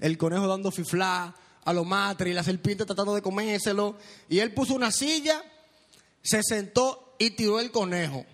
El 0.00 0.18
conejo 0.18 0.46
dando 0.48 0.70
fiflá 0.70 1.34
a 1.64 1.72
lo 1.72 1.84
matre 1.84 2.30
y 2.30 2.32
la 2.32 2.42
serpiente 2.42 2.84
tratando 2.84 3.14
de 3.14 3.22
comérselo. 3.22 3.96
Y 4.28 4.38
él 4.38 4.52
puso 4.52 4.74
una 4.74 4.90
silla, 4.90 5.42
se 6.22 6.42
sentó 6.42 7.14
y 7.18 7.30
tiró 7.30 7.60
el 7.60 7.70
conejo. 7.70 8.24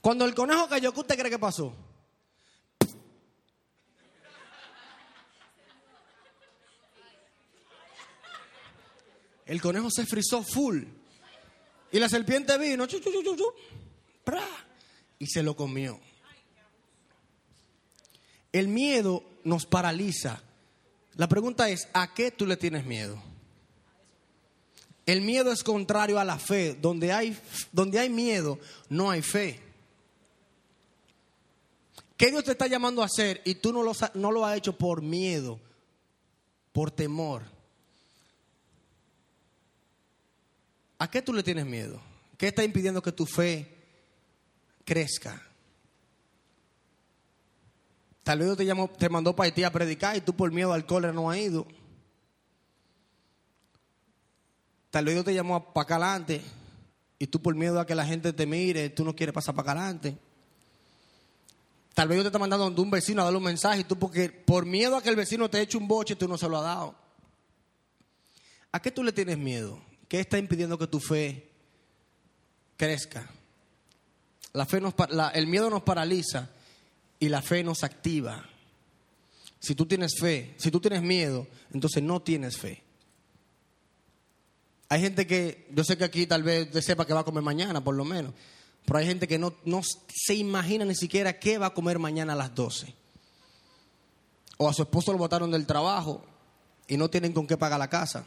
Cuando 0.00 0.24
el 0.24 0.34
conejo 0.34 0.68
cayó, 0.68 0.92
¿qué 0.92 1.00
usted 1.00 1.18
cree 1.18 1.30
que 1.30 1.38
pasó? 1.38 1.74
El 9.48 9.62
conejo 9.62 9.90
se 9.90 10.04
frizó 10.04 10.44
full. 10.44 10.84
Y 11.90 11.98
la 11.98 12.08
serpiente 12.08 12.56
vino, 12.58 12.86
chu, 12.86 13.00
chu, 13.00 13.10
chu, 13.10 13.34
chu, 13.34 13.46
pra, 14.22 14.46
y 15.18 15.26
se 15.26 15.42
lo 15.42 15.56
comió. 15.56 16.00
El 18.52 18.68
miedo 18.68 19.24
nos 19.44 19.66
paraliza. 19.66 20.42
La 21.16 21.28
pregunta 21.28 21.68
es, 21.68 21.88
¿a 21.92 22.14
qué 22.14 22.30
tú 22.30 22.46
le 22.46 22.56
tienes 22.56 22.84
miedo? 22.84 23.20
El 25.06 25.22
miedo 25.22 25.52
es 25.52 25.62
contrario 25.62 26.18
a 26.18 26.24
la 26.24 26.38
fe. 26.38 26.74
Donde 26.80 27.12
hay, 27.12 27.36
donde 27.72 27.98
hay 27.98 28.10
miedo, 28.10 28.58
no 28.88 29.10
hay 29.10 29.22
fe. 29.22 29.60
¿Qué 32.16 32.30
Dios 32.30 32.44
te 32.44 32.52
está 32.52 32.66
llamando 32.66 33.02
a 33.02 33.06
hacer 33.06 33.40
y 33.44 33.56
tú 33.56 33.72
no 33.72 33.82
lo, 33.82 33.92
no 34.14 34.32
lo 34.32 34.44
has 34.44 34.58
hecho 34.58 34.76
por 34.76 35.02
miedo, 35.02 35.60
por 36.72 36.90
temor? 36.90 37.42
¿A 40.98 41.08
qué 41.10 41.22
tú 41.22 41.32
le 41.32 41.44
tienes 41.44 41.64
miedo? 41.64 42.00
¿Qué 42.36 42.48
está 42.48 42.64
impidiendo 42.64 43.00
que 43.00 43.12
tu 43.12 43.24
fe 43.24 43.77
crezca? 44.88 45.42
Tal 48.22 48.38
vez 48.38 48.56
te, 48.56 48.64
llamó, 48.64 48.88
te 48.88 49.10
mandó 49.10 49.36
para 49.36 49.44
Haití 49.44 49.64
a 49.64 49.70
predicar 49.70 50.16
y 50.16 50.22
tú 50.22 50.34
por 50.34 50.50
miedo 50.50 50.72
al 50.72 50.86
cólera 50.86 51.12
no 51.12 51.30
has 51.30 51.36
ido. 51.36 51.66
Tal 54.90 55.04
vez 55.04 55.14
Dios 55.14 55.26
te 55.26 55.34
llamó 55.34 55.74
para 55.74 55.82
acá 55.82 55.96
adelante 55.96 56.40
y 57.18 57.26
tú 57.26 57.42
por 57.42 57.54
miedo 57.54 57.78
a 57.78 57.86
que 57.86 57.94
la 57.94 58.06
gente 58.06 58.32
te 58.32 58.46
mire, 58.46 58.88
tú 58.88 59.04
no 59.04 59.14
quieres 59.14 59.34
pasar 59.34 59.54
para 59.54 59.72
acá 59.72 59.80
adelante. 59.80 60.16
Tal 61.92 62.08
vez 62.08 62.16
Dios 62.16 62.24
te 62.24 62.28
está 62.28 62.38
mandando 62.38 62.64
a 62.64 62.68
un 62.68 62.90
vecino 62.90 63.20
a 63.20 63.24
darle 63.24 63.38
un 63.38 63.44
mensaje 63.44 63.80
y 63.80 63.84
tú 63.84 63.98
porque 63.98 64.30
por 64.30 64.64
miedo 64.64 64.96
a 64.96 65.02
que 65.02 65.10
el 65.10 65.16
vecino 65.16 65.50
te 65.50 65.60
eche 65.60 65.76
un 65.76 65.86
boche, 65.86 66.16
tú 66.16 66.26
no 66.26 66.38
se 66.38 66.48
lo 66.48 66.56
has 66.56 66.64
dado. 66.64 66.94
¿A 68.72 68.80
qué 68.80 68.90
tú 68.90 69.02
le 69.02 69.12
tienes 69.12 69.36
miedo? 69.36 69.82
¿Qué 70.08 70.20
está 70.20 70.38
impidiendo 70.38 70.78
que 70.78 70.86
tu 70.86 70.98
fe 70.98 71.50
crezca? 72.78 73.30
La 74.58 74.66
fe 74.66 74.80
nos, 74.80 74.92
el 75.34 75.46
miedo 75.46 75.70
nos 75.70 75.84
paraliza 75.84 76.50
y 77.20 77.28
la 77.28 77.40
fe 77.42 77.62
nos 77.62 77.84
activa. 77.84 78.44
Si 79.60 79.76
tú 79.76 79.86
tienes 79.86 80.18
fe, 80.18 80.56
si 80.58 80.72
tú 80.72 80.80
tienes 80.80 81.00
miedo, 81.00 81.46
entonces 81.72 82.02
no 82.02 82.20
tienes 82.20 82.56
fe. 82.56 82.82
Hay 84.88 85.00
gente 85.00 85.28
que, 85.28 85.68
yo 85.70 85.84
sé 85.84 85.96
que 85.96 86.02
aquí 86.02 86.26
tal 86.26 86.42
vez 86.42 86.72
te 86.72 86.82
sepa 86.82 87.06
que 87.06 87.12
va 87.12 87.20
a 87.20 87.24
comer 87.24 87.44
mañana, 87.44 87.84
por 87.84 87.94
lo 87.94 88.04
menos, 88.04 88.34
pero 88.84 88.98
hay 88.98 89.06
gente 89.06 89.28
que 89.28 89.38
no, 89.38 89.54
no 89.64 89.80
se 89.84 90.34
imagina 90.34 90.84
ni 90.84 90.96
siquiera 90.96 91.38
qué 91.38 91.56
va 91.58 91.66
a 91.66 91.74
comer 91.74 92.00
mañana 92.00 92.32
a 92.32 92.36
las 92.36 92.52
12. 92.52 92.92
O 94.56 94.68
a 94.68 94.74
su 94.74 94.82
esposo 94.82 95.12
lo 95.12 95.18
botaron 95.18 95.52
del 95.52 95.66
trabajo 95.66 96.24
y 96.88 96.96
no 96.96 97.08
tienen 97.08 97.32
con 97.32 97.46
qué 97.46 97.56
pagar 97.56 97.78
la 97.78 97.88
casa. 97.88 98.26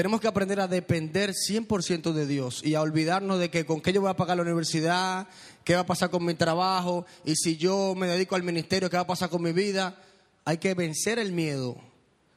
Tenemos 0.00 0.22
que 0.22 0.28
aprender 0.28 0.58
a 0.60 0.66
depender 0.66 1.34
100% 1.34 2.14
de 2.14 2.26
Dios 2.26 2.62
y 2.64 2.74
a 2.74 2.80
olvidarnos 2.80 3.38
de 3.38 3.50
que 3.50 3.66
con 3.66 3.82
qué 3.82 3.92
yo 3.92 4.00
voy 4.00 4.08
a 4.08 4.16
pagar 4.16 4.38
la 4.38 4.44
universidad, 4.44 5.28
qué 5.62 5.74
va 5.74 5.80
a 5.80 5.86
pasar 5.86 6.08
con 6.08 6.24
mi 6.24 6.32
trabajo 6.32 7.04
y 7.22 7.36
si 7.36 7.58
yo 7.58 7.94
me 7.94 8.06
dedico 8.06 8.34
al 8.34 8.42
ministerio, 8.42 8.88
qué 8.88 8.96
va 8.96 9.02
a 9.02 9.06
pasar 9.06 9.28
con 9.28 9.42
mi 9.42 9.52
vida. 9.52 10.02
Hay 10.46 10.56
que 10.56 10.72
vencer 10.72 11.18
el 11.18 11.32
miedo 11.32 11.76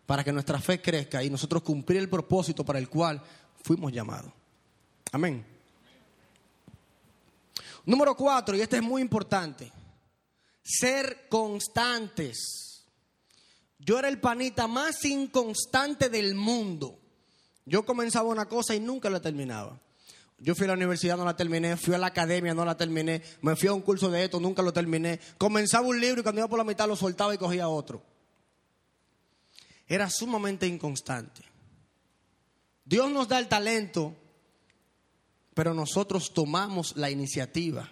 para 0.06 0.26
que 0.26 0.34
nuestra 0.34 0.60
fe 0.60 0.82
crezca 0.82 1.24
y 1.24 1.30
nosotros 1.30 1.64
cumplir 1.64 2.02
el 2.02 2.10
propósito 2.10 2.66
para 2.66 2.80
el 2.80 2.90
cual 2.90 3.24
fuimos 3.64 3.94
llamados. 3.94 4.34
Amén. 5.14 5.46
Número 7.86 8.14
cuatro, 8.18 8.58
y 8.58 8.62
este 8.62 8.76
es 8.76 8.84
muy 8.84 9.02
importante, 9.02 9.72
ser 10.62 11.30
constantes. 11.30 12.84
Yo 13.80 14.00
era 14.00 14.10
el 14.10 14.20
panita 14.20 14.68
más 14.68 15.06
inconstante 15.06 16.10
del 16.10 16.36
mundo. 16.36 17.00
Yo 17.66 17.86
comenzaba 17.86 18.30
una 18.30 18.46
cosa 18.46 18.76
y 18.76 18.80
nunca 18.80 19.10
la 19.10 19.22
terminaba. 19.22 19.80
Yo 20.40 20.56
fui 20.56 20.66
a 20.66 20.68
la 20.68 20.74
universidad, 20.74 21.16
no 21.16 21.24
la 21.24 21.36
terminé. 21.36 21.78
Fui 21.78 21.94
a 21.94 21.98
la 21.98 22.08
academia, 22.08 22.54
no 22.54 22.66
la 22.66 22.76
terminé. 22.76 23.22
Me 23.42 23.56
fui 23.56 23.70
a 23.70 23.74
un 23.74 23.82
curso 23.82 24.10
de 24.10 24.26
esto, 24.26 24.40
nunca 24.40 24.62
lo 24.62 24.74
terminé. 24.74 25.20
Comenzaba 25.38 25.88
un 25.88 26.00
libro 26.02 26.20
y 26.20 26.24
cuando 26.24 26.42
iba 26.42 26.50
por 26.50 26.58
la 26.58 26.66
mitad 26.66 26.88
lo 26.88 26.96
soltaba 26.96 27.34
y 27.34 27.38
cogía 27.38 27.70
otro. 27.70 28.04
Era 29.88 30.10
sumamente 30.10 30.68
inconstante. 30.68 31.42
Dios 32.84 33.10
nos 33.10 33.28
da 33.30 33.40
el 33.40 33.48
talento, 33.48 34.14
pero 35.54 35.74
nosotros 35.74 36.34
tomamos 36.34 36.98
la 36.98 37.10
iniciativa. 37.10 37.90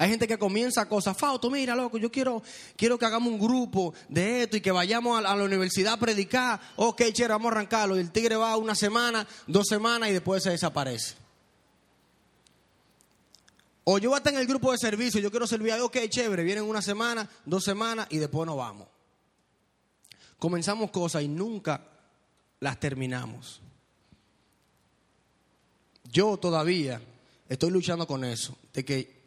Hay 0.00 0.08
gente 0.08 0.26
que 0.26 0.38
comienza 0.38 0.88
cosas, 0.88 1.14
Fausto, 1.14 1.50
mira, 1.50 1.74
loco, 1.74 1.98
yo 1.98 2.10
quiero, 2.10 2.42
quiero 2.74 2.98
que 2.98 3.04
hagamos 3.04 3.30
un 3.30 3.38
grupo 3.38 3.92
de 4.08 4.44
esto 4.44 4.56
y 4.56 4.62
que 4.62 4.70
vayamos 4.70 5.18
a 5.18 5.36
la, 5.36 5.44
universidad 5.44 5.92
a 5.92 5.96
predicar. 5.98 6.58
Ok, 6.76 7.02
chévere, 7.12 7.34
vamos 7.34 7.52
a 7.52 7.56
arrancarlo. 7.56 7.98
Y 7.98 8.00
el 8.00 8.10
tigre 8.10 8.34
va 8.34 8.56
una 8.56 8.74
semana, 8.74 9.28
dos 9.46 9.66
semanas 9.68 10.08
y 10.08 10.14
después 10.14 10.42
se 10.42 10.48
desaparece. 10.48 11.16
O 13.84 13.98
yo 13.98 14.08
voy 14.08 14.16
a 14.16 14.18
estar 14.20 14.32
en 14.32 14.40
el 14.40 14.46
grupo 14.46 14.72
de 14.72 14.78
servicio, 14.78 15.20
yo 15.20 15.30
quiero 15.30 15.46
servir, 15.46 15.74
ok, 15.74 15.98
chévere, 16.08 16.44
vienen 16.44 16.64
una 16.64 16.80
semana, 16.80 17.28
dos 17.44 17.62
semanas 17.62 18.06
y 18.08 18.16
después 18.16 18.46
nos 18.46 18.56
vamos. 18.56 18.88
Comenzamos 20.38 20.90
cosas 20.90 21.24
y 21.24 21.28
nunca 21.28 21.84
las 22.60 22.80
terminamos. 22.80 23.60
Yo 26.04 26.38
todavía 26.38 27.02
estoy 27.50 27.70
luchando 27.70 28.06
con 28.06 28.24
eso, 28.24 28.56
de 28.72 28.82
que 28.82 29.19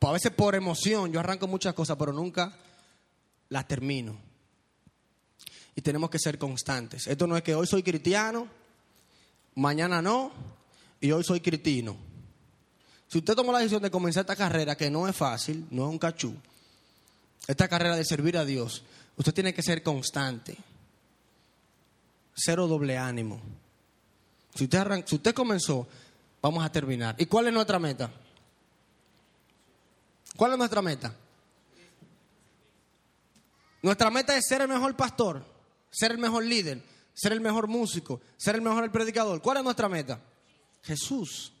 a 0.00 0.12
veces 0.12 0.30
por 0.32 0.54
emoción 0.54 1.12
yo 1.12 1.20
arranco 1.20 1.46
muchas 1.46 1.74
cosas, 1.74 1.96
pero 1.98 2.12
nunca 2.12 2.52
las 3.48 3.66
termino. 3.66 4.16
Y 5.74 5.82
tenemos 5.82 6.10
que 6.10 6.18
ser 6.18 6.38
constantes. 6.38 7.06
Esto 7.06 7.26
no 7.26 7.36
es 7.36 7.42
que 7.42 7.54
hoy 7.54 7.66
soy 7.66 7.82
cristiano, 7.82 8.46
mañana 9.54 10.00
no, 10.00 10.32
y 11.00 11.10
hoy 11.10 11.24
soy 11.24 11.40
critino. 11.40 11.96
Si 13.08 13.18
usted 13.18 13.34
toma 13.34 13.52
la 13.52 13.58
decisión 13.58 13.82
de 13.82 13.90
comenzar 13.90 14.22
esta 14.22 14.36
carrera, 14.36 14.76
que 14.76 14.90
no 14.90 15.06
es 15.06 15.14
fácil, 15.14 15.66
no 15.70 15.84
es 15.84 15.90
un 15.90 15.98
cachú, 15.98 16.34
esta 17.46 17.68
carrera 17.68 17.96
de 17.96 18.04
servir 18.04 18.36
a 18.36 18.44
Dios, 18.44 18.82
usted 19.16 19.34
tiene 19.34 19.54
que 19.54 19.62
ser 19.62 19.82
constante. 19.82 20.56
Cero 22.34 22.66
doble 22.66 22.98
ánimo. 22.98 23.40
Si 24.54 24.64
usted, 24.64 25.04
si 25.06 25.16
usted 25.16 25.34
comenzó, 25.34 25.86
vamos 26.42 26.64
a 26.64 26.72
terminar. 26.72 27.14
¿Y 27.18 27.26
cuál 27.26 27.46
es 27.46 27.52
nuestra 27.52 27.78
meta? 27.78 28.10
¿Cuál 30.36 30.52
es 30.52 30.58
nuestra 30.58 30.82
meta? 30.82 31.14
Nuestra 33.82 34.10
meta 34.10 34.36
es 34.36 34.46
ser 34.46 34.62
el 34.62 34.68
mejor 34.68 34.96
pastor, 34.96 35.44
ser 35.90 36.12
el 36.12 36.18
mejor 36.18 36.44
líder, 36.44 36.82
ser 37.14 37.32
el 37.32 37.40
mejor 37.40 37.68
músico, 37.68 38.20
ser 38.36 38.56
el 38.56 38.62
mejor 38.62 38.90
predicador. 38.90 39.40
¿Cuál 39.40 39.58
es 39.58 39.64
nuestra 39.64 39.88
meta? 39.88 40.20
Jesús. 40.82 41.52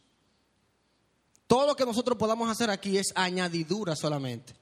Todo 1.46 1.66
lo 1.66 1.76
que 1.76 1.86
nosotros 1.86 2.18
podamos 2.18 2.50
hacer 2.50 2.70
aquí 2.70 2.98
es 2.98 3.12
añadidura 3.14 3.94
solamente. 3.94 4.54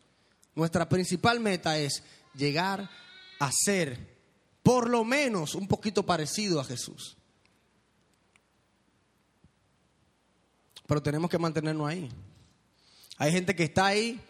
Nuestra 0.54 0.88
principal 0.88 1.40
meta 1.40 1.78
es 1.78 2.02
llegar 2.34 2.88
a 3.40 3.50
ser 3.50 4.14
por 4.62 4.88
lo 4.88 5.04
menos 5.04 5.54
un 5.54 5.66
poquito 5.66 6.04
parecido 6.04 6.60
a 6.60 6.64
Jesús. 6.64 7.16
Pero 10.86 11.02
tenemos 11.02 11.30
que 11.30 11.38
mantenernos 11.38 11.88
ahí. 11.88 12.10
Hay 13.18 13.32
gente 13.32 13.54
que 13.54 13.64
está 13.64 13.86
ahí 13.86 14.20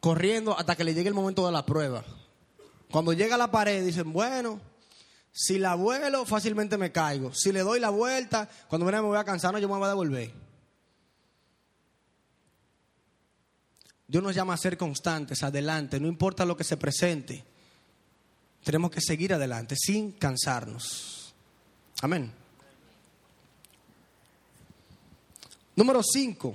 corriendo 0.00 0.58
hasta 0.58 0.76
que 0.76 0.84
le 0.84 0.94
llegue 0.94 1.08
el 1.08 1.14
momento 1.14 1.46
de 1.46 1.52
la 1.52 1.64
prueba. 1.64 2.04
Cuando 2.90 3.12
llega 3.12 3.34
a 3.34 3.38
la 3.38 3.50
pared 3.50 3.84
dicen, 3.84 4.12
bueno, 4.12 4.60
si 5.32 5.58
la 5.58 5.74
vuelo 5.74 6.24
fácilmente 6.24 6.78
me 6.78 6.92
caigo. 6.92 7.34
Si 7.34 7.52
le 7.52 7.60
doy 7.60 7.80
la 7.80 7.90
vuelta, 7.90 8.48
cuando 8.68 8.86
me 8.86 9.00
voy 9.00 9.18
a 9.18 9.24
cansar, 9.24 9.52
no, 9.52 9.58
yo 9.58 9.68
me 9.68 9.74
voy 9.74 9.84
a 9.84 9.88
devolver. 9.88 10.32
Dios 14.06 14.22
nos 14.22 14.34
llama 14.34 14.54
a 14.54 14.58
ser 14.58 14.76
constantes, 14.76 15.42
adelante, 15.42 15.98
no 15.98 16.06
importa 16.06 16.44
lo 16.44 16.56
que 16.56 16.64
se 16.64 16.76
presente. 16.76 17.44
Tenemos 18.62 18.90
que 18.90 19.00
seguir 19.00 19.34
adelante 19.34 19.74
sin 19.76 20.12
cansarnos. 20.12 21.34
Amén. 22.00 22.32
Número 25.76 26.02
5 26.02 26.54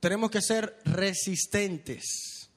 tenemos 0.00 0.30
que 0.30 0.40
ser 0.40 0.76
resistentes. 0.84 2.48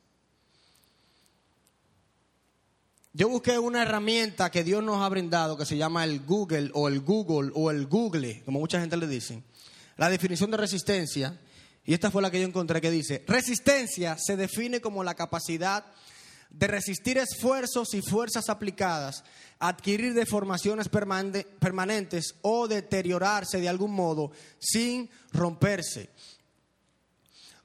Yo 3.16 3.30
busqué 3.30 3.60
una 3.60 3.84
herramienta 3.84 4.50
que 4.50 4.64
Dios 4.64 4.82
nos 4.84 5.04
ha 5.04 5.10
brindado 5.10 5.56
que 5.56 5.68
se 5.68 5.78
llama 5.78 6.04
el 6.04 6.22
Google 6.22 6.72
o 6.74 6.88
el 6.88 7.02
Google 7.02 7.52
o 7.54 7.70
el 7.70 7.86
Google, 7.86 8.42
como 8.44 8.60
mucha 8.60 8.80
gente 8.80 8.98
le 8.98 9.06
dice. 9.06 9.44
La 9.98 10.10
definición 10.10 10.50
de 10.50 10.58
resistencia, 10.58 11.40
y 11.86 11.94
esta 11.94 12.10
fue 12.10 12.24
la 12.24 12.32
que 12.32 12.42
yo 12.42 12.48
encontré 12.48 12.82
que 12.82 12.90
dice, 12.90 13.24
resistencia 13.28 14.18
se 14.18 14.36
define 14.36 14.82
como 14.82 15.04
la 15.04 15.14
capacidad 15.14 15.86
de 16.50 16.68
resistir 16.68 17.18
esfuerzos 17.18 17.94
y 17.94 18.02
fuerzas 18.02 18.50
aplicadas, 18.50 19.24
adquirir 19.60 20.14
deformaciones 20.14 20.90
permanentes 20.90 22.36
o 22.42 22.68
deteriorarse 22.68 23.60
de 23.60 23.70
algún 23.70 23.92
modo 23.92 24.32
sin 24.60 25.10
romperse. 25.32 26.10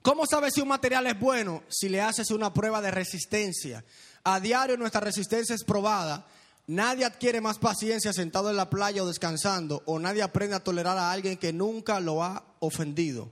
¿Cómo 0.03 0.27
sabes 0.27 0.55
si 0.55 0.61
un 0.61 0.69
material 0.69 1.07
es 1.07 1.19
bueno? 1.19 1.63
Si 1.69 1.89
le 1.89 2.01
haces 2.01 2.31
una 2.31 2.53
prueba 2.53 2.81
de 2.81 2.91
resistencia. 2.91 3.85
A 4.25 4.41
diario 4.41 4.77
nuestra 4.77 5.01
resistencia 5.01 5.55
es 5.55 5.65
probada. 5.65 6.27
Nadie 6.67 7.05
adquiere 7.05 7.41
más 7.41 7.59
paciencia 7.59 8.13
sentado 8.13 8.51
en 8.51 8.57
la 8.57 8.69
playa 8.69 9.03
o 9.03 9.07
descansando, 9.07 9.83
o 9.87 9.99
nadie 9.99 10.23
aprende 10.23 10.55
a 10.55 10.63
tolerar 10.63 10.99
a 10.99 11.11
alguien 11.11 11.39
que 11.39 11.53
nunca 11.53 11.99
lo 11.99 12.23
ha 12.23 12.45
ofendido. 12.61 13.31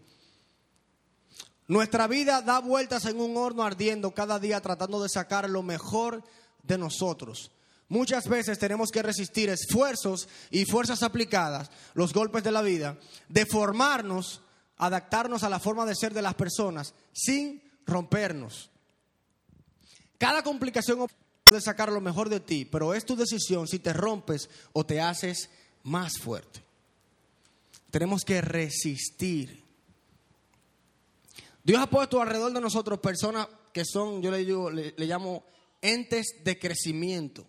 Nuestra 1.69 2.07
vida 2.07 2.43
da 2.43 2.61
vueltas 2.61 3.05
en 3.05 3.21
un 3.21 3.37
horno 3.37 3.63
ardiendo 3.63 4.13
cada 4.13 4.39
día 4.39 4.61
tratando 4.61 5.03
de 5.03 5.09
sacar 5.09 5.51
lo 5.51 5.63
mejor 5.63 6.23
de 6.63 6.79
nosotros. 6.79 7.51
Muchas 7.89 8.29
veces 8.29 8.59
tenemos 8.59 8.91
que 8.91 9.03
resistir 9.03 9.49
esfuerzos 9.49 10.29
y 10.51 10.65
fuerzas 10.65 11.03
aplicadas, 11.03 11.71
los 11.95 12.13
golpes 12.13 12.43
de 12.43 12.53
la 12.53 12.63
vida, 12.63 12.99
deformarnos 13.29 14.43
adaptarnos 14.79 15.43
a 15.43 15.49
la 15.49 15.59
forma 15.59 15.87
de 15.87 15.95
ser 15.95 16.13
de 16.13 16.23
las 16.23 16.35
personas 16.35 16.95
sin 17.13 17.63
rompernos. 17.87 18.71
Cada 20.19 20.43
complicación 20.43 21.07
puede 21.47 21.61
sacar 21.61 21.93
lo 21.93 22.01
mejor 22.01 22.29
de 22.29 22.41
ti, 22.41 22.65
pero 22.65 22.95
es 22.95 23.05
tu 23.05 23.17
decisión 23.17 23.69
si 23.69 23.79
te 23.79 23.93
rompes 23.93 24.49
o 24.73 24.85
te 24.85 25.01
haces 25.01 25.51
más 25.83 26.19
fuerte. 26.19 26.63
Tenemos 27.91 28.25
que 28.25 28.41
resistir. 28.41 29.63
Dios 31.63 31.81
ha 31.81 31.89
puesto 31.89 32.21
alrededor 32.21 32.53
de 32.53 32.61
nosotros 32.61 32.99
personas 33.01 33.49
que 33.73 33.85
son, 33.85 34.23
yo 34.23 34.31
le, 34.31 34.39
digo, 34.39 34.71
le, 34.71 34.95
llamo 34.99 35.45
entes 35.83 36.37
de 36.43 36.59
crecimiento. 36.59 37.47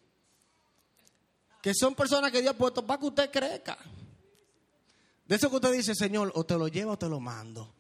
Que 1.62 1.74
son 1.74 1.96
personas 1.96 2.32
que 2.32 2.42
Dios 2.42 2.54
ha 2.54 2.58
puesto 2.58 2.86
para 2.86 3.00
que 3.00 3.06
usted 3.08 3.32
crezca. 3.32 3.78
De 5.28 5.36
eso 5.36 5.50
que 5.50 5.58
usted 5.58 5.74
dice, 5.74 5.94
Señor, 5.94 6.32
o 6.36 6.46
te 6.46 6.58
lo 6.58 6.68
llevo 6.68 6.94
o 6.94 6.98
te 6.98 7.10
lo 7.10 7.20
mando. 7.20 7.74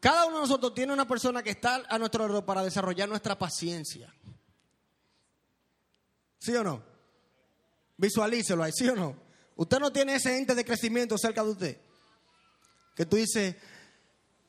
Cada 0.00 0.26
uno 0.26 0.36
de 0.36 0.42
nosotros 0.42 0.74
tiene 0.74 0.92
una 0.92 1.08
persona 1.08 1.42
que 1.42 1.50
está 1.50 1.82
a 1.88 1.98
nuestro 1.98 2.22
alrededor 2.22 2.44
para 2.44 2.62
desarrollar 2.62 3.08
nuestra 3.08 3.36
paciencia. 3.36 4.12
¿Sí 6.38 6.54
o 6.54 6.62
no? 6.62 6.82
Visualícelo 7.96 8.62
ahí, 8.62 8.72
¿sí 8.72 8.88
o 8.88 8.94
no? 8.94 9.16
Usted 9.56 9.80
no 9.80 9.90
tiene 9.90 10.14
ese 10.14 10.36
ente 10.36 10.54
de 10.54 10.64
crecimiento 10.64 11.18
cerca 11.18 11.42
de 11.42 11.50
usted. 11.50 11.80
Que 12.94 13.06
tú 13.06 13.16
dices, 13.16 13.56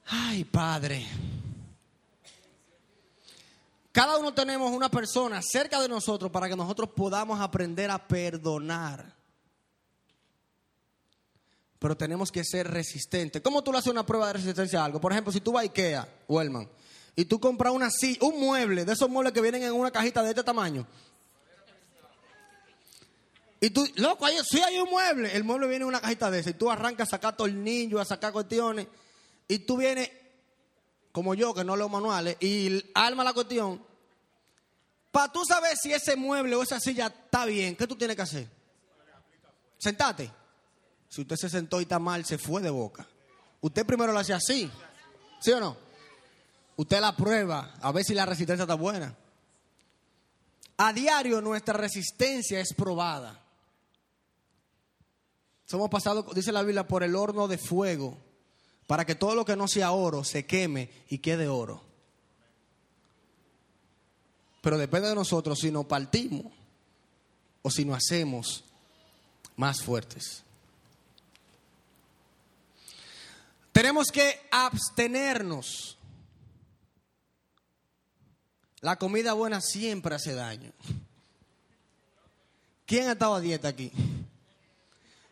ay 0.06 0.44
Padre. 0.44 1.08
Cada 3.92 4.18
uno 4.18 4.34
tenemos 4.34 4.72
una 4.72 4.90
persona 4.90 5.42
cerca 5.42 5.82
de 5.82 5.90
nosotros 5.90 6.30
para 6.30 6.48
que 6.48 6.56
nosotros 6.56 6.90
podamos 6.96 7.40
aprender 7.40 7.90
a 7.90 8.08
perdonar 8.08 9.19
pero 11.80 11.96
tenemos 11.96 12.32
que 12.32 12.44
ser 12.44 12.70
resistentes. 12.70 13.42
¿Cómo 13.42 13.64
tú 13.64 13.72
le 13.72 13.78
haces 13.78 13.92
una 13.92 14.06
prueba 14.06 14.28
de 14.28 14.34
resistencia 14.34 14.82
a 14.82 14.86
algo? 14.86 15.00
Por 15.00 15.14
ejemplo, 15.14 15.32
si 15.32 15.40
tú 15.40 15.54
vas 15.54 15.62
a 15.62 15.64
Ikea, 15.64 16.08
Wellman, 16.28 16.70
y 17.16 17.26
tú 17.26 17.40
compras 17.40 17.74
una 17.74 17.90
silla, 17.90 18.20
un 18.22 18.40
mueble, 18.40 18.84
de 18.84 18.94
esos 18.94 19.10
muebles 19.10 19.34
que 19.34 19.42
vienen 19.42 19.64
en 19.64 19.74
una 19.74 19.90
cajita 19.90 20.22
de 20.22 20.30
este 20.30 20.44
tamaño. 20.44 20.86
Y 23.62 23.70
tú, 23.72 23.86
loco, 23.96 24.26
ahí, 24.26 24.38
sí 24.50 24.62
hay 24.62 24.80
un 24.80 24.90
mueble. 24.90 25.36
El 25.36 25.44
mueble 25.44 25.68
viene 25.68 25.84
en 25.84 25.90
una 25.90 26.00
cajita 26.00 26.32
de 26.32 26.40
esa. 26.40 26.52
Y 26.52 26.54
tú 26.54 26.72
arrancas 26.72 27.10
a 27.10 27.12
sacar 27.12 27.36
tornillos, 27.36 28.00
a 28.00 28.06
sacar 28.06 28.32
cuestiones. 28.32 28.88
Y 29.48 29.60
tú 29.60 29.78
vienes, 29.78 30.10
como 31.12 31.34
yo, 31.34 31.54
que 31.54 31.64
no 31.64 31.76
leo 31.76 31.90
manuales, 31.90 32.38
y 32.40 32.86
arma 32.94 33.24
la 33.24 33.34
cuestión. 33.34 33.84
Para 35.12 35.32
tú 35.32 35.44
saber 35.44 35.76
si 35.76 35.92
ese 35.92 36.16
mueble 36.16 36.56
o 36.56 36.64
esa 36.64 36.80
silla 36.80 37.08
está 37.08 37.46
bien, 37.46 37.76
¿qué 37.76 37.88
tú 37.88 37.96
tienes 37.96 38.16
que 38.16 38.22
hacer? 38.22 38.48
Sentate. 39.78 40.39
Si 41.10 41.22
usted 41.22 41.36
se 41.36 41.50
sentó 41.50 41.80
y 41.80 41.84
está 41.84 42.00
mal, 42.00 42.24
se 42.24 42.38
fue 42.38 42.62
de 42.62 42.70
boca. 42.70 43.08
Usted 43.62 43.86
primero 43.86 44.14
lo 44.14 44.20
hace 44.20 44.34
así. 44.34 44.70
¿Sí 45.42 45.52
o 45.52 45.60
no? 45.60 45.76
Usted 46.78 47.02
la 47.02 47.16
prueba 47.16 47.74
a 47.82 47.92
ver 47.92 48.06
si 48.06 48.14
la 48.14 48.26
resistencia 48.26 48.64
está 48.64 48.76
buena. 48.76 49.16
A 50.78 50.94
diario 50.94 51.42
nuestra 51.42 51.74
resistencia 51.74 52.60
es 52.62 52.74
probada. 52.74 53.38
Somos 55.66 55.90
pasados, 55.90 56.34
dice 56.34 56.52
la 56.52 56.64
Biblia, 56.64 56.88
por 56.88 57.04
el 57.04 57.16
horno 57.16 57.48
de 57.48 57.58
fuego, 57.58 58.18
para 58.88 59.06
que 59.06 59.16
todo 59.16 59.36
lo 59.36 59.46
que 59.46 59.56
no 59.56 59.68
sea 59.68 59.92
oro 59.92 60.24
se 60.24 60.46
queme 60.46 60.90
y 61.10 61.18
quede 61.18 61.48
oro. 61.48 61.84
Pero 64.62 64.78
depende 64.78 65.10
de 65.10 65.16
nosotros 65.16 65.60
si 65.60 65.72
nos 65.72 65.86
partimos 65.86 66.46
o 67.62 67.70
si 67.70 67.84
nos 67.84 67.98
hacemos 67.98 68.64
más 69.58 69.82
fuertes. 69.82 70.44
Tenemos 73.80 74.12
que 74.12 74.38
abstenernos. 74.52 75.98
La 78.82 78.98
comida 78.98 79.32
buena 79.32 79.62
siempre 79.62 80.16
hace 80.16 80.34
daño. 80.34 80.74
¿Quién 82.86 83.08
ha 83.08 83.14
estado 83.14 83.36
a 83.36 83.40
dieta 83.40 83.70
aquí? 83.70 83.90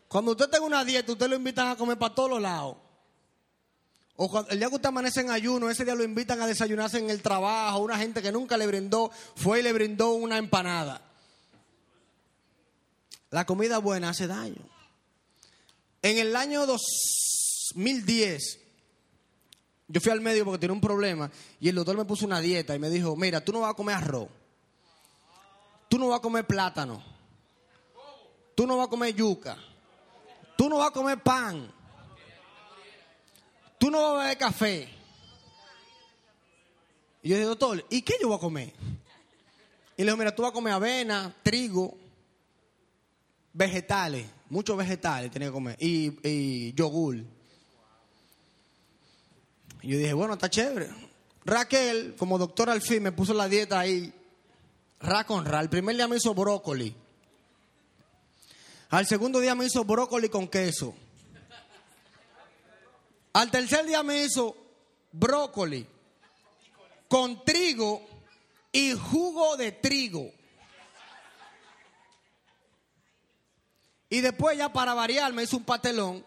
Cuando 0.08 0.30
usted 0.30 0.48
tenga 0.48 0.64
una 0.64 0.82
dieta, 0.82 1.12
usted 1.12 1.28
lo 1.28 1.36
invitan 1.36 1.68
a 1.68 1.76
comer 1.76 1.98
para 1.98 2.14
todos 2.14 2.30
los 2.30 2.40
lados. 2.40 2.78
O 4.16 4.46
el 4.48 4.58
día 4.58 4.70
que 4.70 4.76
usted 4.76 4.88
amanece 4.88 5.20
en 5.20 5.30
ayuno, 5.30 5.68
ese 5.68 5.84
día 5.84 5.94
lo 5.94 6.02
invitan 6.02 6.40
a 6.40 6.46
desayunarse 6.46 6.96
en 6.96 7.10
el 7.10 7.20
trabajo. 7.20 7.80
Una 7.80 7.98
gente 7.98 8.22
que 8.22 8.32
nunca 8.32 8.56
le 8.56 8.66
brindó, 8.66 9.10
fue 9.36 9.60
y 9.60 9.62
le 9.62 9.74
brindó 9.74 10.12
una 10.12 10.38
empanada. 10.38 11.02
La 13.28 13.44
comida 13.44 13.76
buena 13.76 14.08
hace 14.08 14.26
daño. 14.26 14.66
En 16.00 16.16
el 16.16 16.34
año 16.34 16.64
2010, 17.74 18.60
yo 19.88 20.00
fui 20.00 20.12
al 20.12 20.20
médico 20.20 20.44
porque 20.44 20.60
tenía 20.60 20.74
un 20.74 20.80
problema 20.80 21.30
y 21.60 21.68
el 21.68 21.74
doctor 21.74 21.96
me 21.96 22.04
puso 22.04 22.26
una 22.26 22.40
dieta 22.40 22.74
y 22.74 22.78
me 22.78 22.90
dijo, 22.90 23.16
mira, 23.16 23.42
tú 23.42 23.52
no 23.52 23.60
vas 23.60 23.70
a 23.70 23.74
comer 23.74 23.96
arroz, 23.96 24.28
tú 25.88 25.98
no 25.98 26.08
vas 26.08 26.18
a 26.18 26.22
comer 26.22 26.46
plátano, 26.46 27.02
tú 28.54 28.66
no 28.66 28.76
vas 28.76 28.86
a 28.86 28.90
comer 28.90 29.14
yuca, 29.14 29.56
tú 30.56 30.68
no 30.68 30.78
vas 30.78 30.88
a 30.88 30.92
comer 30.92 31.22
pan, 31.22 31.72
tú 33.78 33.90
no 33.90 34.02
vas 34.02 34.10
a 34.10 34.22
beber 34.22 34.38
café. 34.38 34.88
Y 37.22 37.30
yo 37.30 37.36
dije, 37.36 37.46
doctor, 37.46 37.84
¿y 37.88 38.02
qué 38.02 38.14
yo 38.20 38.28
voy 38.28 38.36
a 38.36 38.40
comer? 38.40 38.72
Y 39.96 40.02
le 40.02 40.04
dijo, 40.04 40.16
mira, 40.16 40.34
tú 40.34 40.42
vas 40.42 40.50
a 40.50 40.54
comer 40.54 40.74
avena, 40.74 41.34
trigo, 41.42 41.96
vegetales, 43.54 44.26
muchos 44.50 44.76
vegetales 44.76 45.30
tenía 45.30 45.48
que 45.48 45.52
comer, 45.52 45.76
y, 45.80 46.28
y 46.28 46.74
yogur. 46.74 47.24
Y 49.82 49.92
yo 49.92 49.98
dije, 49.98 50.12
bueno, 50.12 50.34
está 50.34 50.50
chévere. 50.50 50.88
Raquel, 51.44 52.14
como 52.18 52.38
doctora 52.38 52.72
al 52.72 52.82
fin, 52.82 53.02
me 53.02 53.12
puso 53.12 53.32
la 53.32 53.48
dieta 53.48 53.78
ahí, 53.78 54.12
ra 55.00 55.24
con 55.24 55.44
ra. 55.44 55.60
El 55.60 55.68
primer 55.68 55.96
día 55.96 56.08
me 56.08 56.16
hizo 56.16 56.34
brócoli. 56.34 56.94
Al 58.90 59.06
segundo 59.06 59.40
día 59.40 59.54
me 59.54 59.66
hizo 59.66 59.84
brócoli 59.84 60.28
con 60.28 60.48
queso. 60.48 60.94
Al 63.32 63.50
tercer 63.50 63.86
día 63.86 64.02
me 64.02 64.24
hizo 64.24 64.56
brócoli 65.12 65.86
con 67.08 67.44
trigo 67.44 68.06
y 68.72 68.92
jugo 68.92 69.56
de 69.56 69.72
trigo. 69.72 70.30
Y 74.10 74.20
después 74.20 74.56
ya 74.56 74.72
para 74.72 74.94
variar 74.94 75.32
me 75.32 75.42
hizo 75.42 75.56
un 75.56 75.64
patelón 75.64 76.24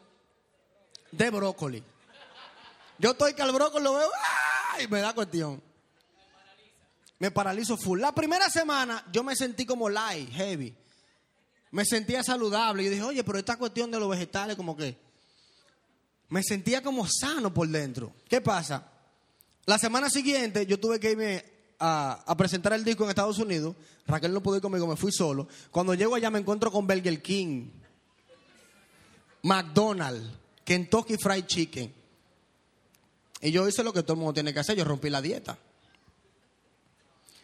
de 1.12 1.30
brócoli. 1.30 1.84
Yo 3.02 3.12
estoy 3.12 3.34
que 3.34 3.42
al 3.42 3.52
brócoli 3.52 3.84
lo 3.84 3.96
veo 3.96 4.10
y 4.80 4.88
me 4.88 5.02
da 5.02 5.16
cuestión. 5.16 5.60
Me 7.18 7.32
paralizo 7.32 7.76
full. 7.76 8.00
La 8.00 8.14
primera 8.14 8.48
semana 8.48 9.04
yo 9.12 9.24
me 9.24 9.36
sentí 9.36 9.66
como 9.66 9.90
light, 9.90 10.32
heavy. 10.32 10.76
Me 11.72 11.84
sentía 11.84 12.24
saludable. 12.24 12.84
Y 12.84 12.90
dije, 12.90 13.02
oye, 13.02 13.24
pero 13.24 13.40
esta 13.40 13.58
cuestión 13.58 13.90
de 13.90 14.00
los 14.00 14.08
vegetales 14.08 14.56
como 14.56 14.78
que... 14.78 14.96
Me 16.30 16.44
sentía 16.44 16.84
como 16.84 17.08
sano 17.08 17.52
por 17.52 17.68
dentro. 17.68 18.14
¿Qué 18.30 18.40
pasa? 18.40 18.88
La 19.66 19.80
semana 19.80 20.08
siguiente 20.10 20.68
yo 20.68 20.80
tuve 20.80 21.00
que 21.00 21.12
irme 21.12 21.44
a, 21.80 22.24
a, 22.26 22.38
presentar 22.38 22.72
el 22.74 22.84
disco 22.84 23.04
en 23.04 23.10
Estados 23.10 23.40
Unidos. 23.40 23.76
Raquel 24.06 24.32
no 24.32 24.44
pudo 24.44 24.58
ir 24.58 24.62
conmigo, 24.62 24.86
me 24.86 24.96
fui 24.96 25.12
solo. 25.12 25.48
Cuando 25.72 25.96
llego 25.96 26.14
allá 26.14 26.30
me 26.30 26.40
encuentro 26.40 26.72
con 26.72 26.86
Burger 26.86 27.20
King, 27.22 27.72
McDonald's, 29.42 30.30
Kentucky 30.64 31.18
Fried 31.18 31.46
Chicken. 31.48 32.01
Y 33.42 33.52
yo 33.52 33.68
hice 33.68 33.84
lo 33.84 33.92
que 33.92 34.04
todo 34.04 34.14
el 34.14 34.20
mundo 34.20 34.34
tiene 34.34 34.54
que 34.54 34.60
hacer, 34.60 34.78
yo 34.78 34.84
rompí 34.84 35.10
la 35.10 35.22
dieta. 35.22 35.58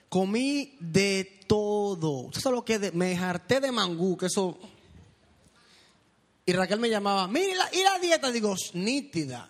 Comí 0.10 0.78
de 0.80 1.42
todo. 1.48 2.28
¿Usted 2.28 2.42
sabe 2.42 2.56
lo 2.56 2.64
que? 2.64 2.92
Me 2.94 3.18
harté 3.18 3.60
de 3.60 3.72
mangú, 3.72 4.16
que 4.18 4.28
eso... 4.28 4.58
Y 6.46 6.54
Raquel 6.54 6.80
me 6.80 6.90
llamaba, 6.90 7.28
mira, 7.28 7.68
¿y 7.74 7.84
la 7.84 8.00
dieta? 8.00 8.32
Digo, 8.32 8.56
nítida. 8.74 9.50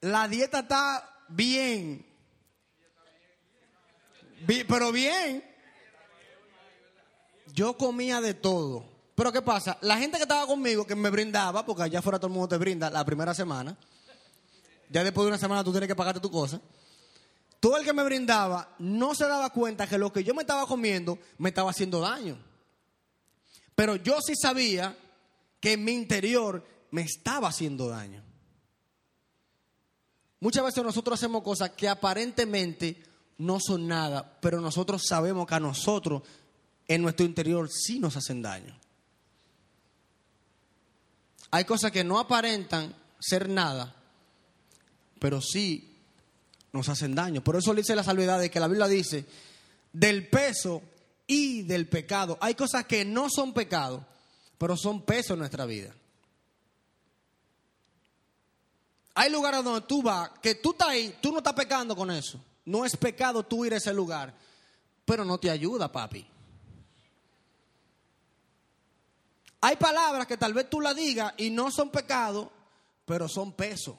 La 0.00 0.26
dieta 0.26 0.60
está 0.60 1.24
bien. 1.28 2.04
Pero 4.46 4.90
bien. 4.90 5.44
Yo 7.52 7.76
comía 7.76 8.20
de 8.20 8.34
todo. 8.34 8.84
Pero 9.14 9.32
¿qué 9.32 9.42
pasa? 9.42 9.76
La 9.82 9.98
gente 9.98 10.16
que 10.16 10.22
estaba 10.22 10.46
conmigo, 10.46 10.86
que 10.86 10.96
me 10.96 11.10
brindaba, 11.10 11.64
porque 11.66 11.82
allá 11.82 11.98
afuera 11.98 12.18
todo 12.18 12.28
el 12.28 12.32
mundo 12.32 12.48
te 12.48 12.56
brinda 12.56 12.88
la 12.90 13.04
primera 13.04 13.34
semana, 13.34 13.76
ya 14.90 15.04
después 15.04 15.24
de 15.24 15.28
una 15.28 15.38
semana 15.38 15.64
tú 15.64 15.70
tienes 15.70 15.88
que 15.88 15.96
pagarte 15.96 16.20
tu 16.20 16.30
cosa. 16.30 16.60
Todo 17.60 17.76
el 17.76 17.84
que 17.84 17.92
me 17.92 18.04
brindaba 18.04 18.74
no 18.78 19.14
se 19.14 19.26
daba 19.26 19.50
cuenta 19.50 19.86
que 19.86 19.98
lo 19.98 20.12
que 20.12 20.24
yo 20.24 20.34
me 20.34 20.42
estaba 20.42 20.66
comiendo 20.66 21.18
me 21.38 21.50
estaba 21.50 21.70
haciendo 21.70 22.00
daño. 22.00 22.38
Pero 23.74 23.96
yo 23.96 24.18
sí 24.20 24.34
sabía 24.34 24.96
que 25.60 25.72
en 25.72 25.84
mi 25.84 25.92
interior 25.92 26.66
me 26.90 27.02
estaba 27.02 27.48
haciendo 27.48 27.88
daño. 27.88 28.22
Muchas 30.40 30.64
veces 30.64 30.82
nosotros 30.82 31.18
hacemos 31.18 31.42
cosas 31.42 31.70
que 31.70 31.88
aparentemente 31.88 33.02
no 33.38 33.58
son 33.60 33.86
nada, 33.86 34.38
pero 34.40 34.60
nosotros 34.60 35.02
sabemos 35.06 35.46
que 35.46 35.54
a 35.54 35.60
nosotros 35.60 36.22
en 36.88 37.02
nuestro 37.02 37.26
interior 37.26 37.68
sí 37.70 38.00
nos 38.00 38.16
hacen 38.16 38.42
daño. 38.42 38.78
Hay 41.50 41.64
cosas 41.64 41.92
que 41.92 42.04
no 42.04 42.18
aparentan 42.18 42.94
ser 43.18 43.48
nada, 43.48 43.94
pero 45.20 45.40
sí 45.40 45.98
nos 46.72 46.88
hacen 46.88 47.14
daño. 47.14 47.44
Por 47.44 47.54
eso 47.54 47.72
le 47.72 47.82
dice 47.82 47.94
la 47.94 48.02
salvedad 48.02 48.40
de 48.40 48.50
que 48.50 48.58
la 48.58 48.66
Biblia 48.66 48.88
dice 48.88 49.24
del 49.92 50.26
peso 50.28 50.82
y 51.26 51.62
del 51.62 51.88
pecado. 51.88 52.38
Hay 52.40 52.54
cosas 52.54 52.86
que 52.86 53.04
no 53.04 53.28
son 53.30 53.52
pecado, 53.52 54.04
pero 54.58 54.76
son 54.76 55.02
peso 55.02 55.34
en 55.34 55.40
nuestra 55.40 55.66
vida. 55.66 55.94
Hay 59.14 59.30
lugares 59.30 59.62
donde 59.62 59.82
tú 59.82 60.02
vas, 60.02 60.30
que 60.42 60.54
tú 60.56 60.70
estás 60.70 60.88
ahí, 60.88 61.14
tú 61.20 61.30
no 61.30 61.38
estás 61.38 61.52
pecando 61.52 61.94
con 61.94 62.10
eso. 62.10 62.40
No 62.64 62.84
es 62.84 62.96
pecado 62.96 63.42
tú 63.42 63.64
ir 63.64 63.74
a 63.74 63.76
ese 63.76 63.92
lugar, 63.92 64.32
pero 65.04 65.24
no 65.24 65.38
te 65.38 65.50
ayuda, 65.50 65.92
papi. 65.92 66.26
Hay 69.60 69.76
palabras 69.76 70.26
que 70.26 70.38
tal 70.38 70.54
vez 70.54 70.70
tú 70.70 70.80
la 70.80 70.94
digas 70.94 71.34
y 71.36 71.50
no 71.50 71.70
son 71.70 71.90
pecado, 71.90 72.50
pero 73.04 73.28
son 73.28 73.52
peso. 73.52 73.98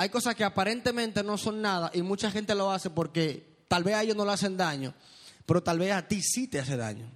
Hay 0.00 0.08
cosas 0.08 0.34
que 0.34 0.44
aparentemente 0.44 1.22
no 1.22 1.36
son 1.36 1.60
nada 1.60 1.90
y 1.92 2.00
mucha 2.00 2.30
gente 2.30 2.54
lo 2.54 2.72
hace 2.72 2.88
porque 2.88 3.64
tal 3.68 3.84
vez 3.84 3.96
a 3.96 4.02
ellos 4.02 4.16
no 4.16 4.24
le 4.24 4.32
hacen 4.32 4.56
daño, 4.56 4.94
pero 5.44 5.62
tal 5.62 5.78
vez 5.78 5.92
a 5.92 6.08
ti 6.08 6.22
sí 6.22 6.48
te 6.48 6.58
hace 6.58 6.74
daño. 6.74 7.06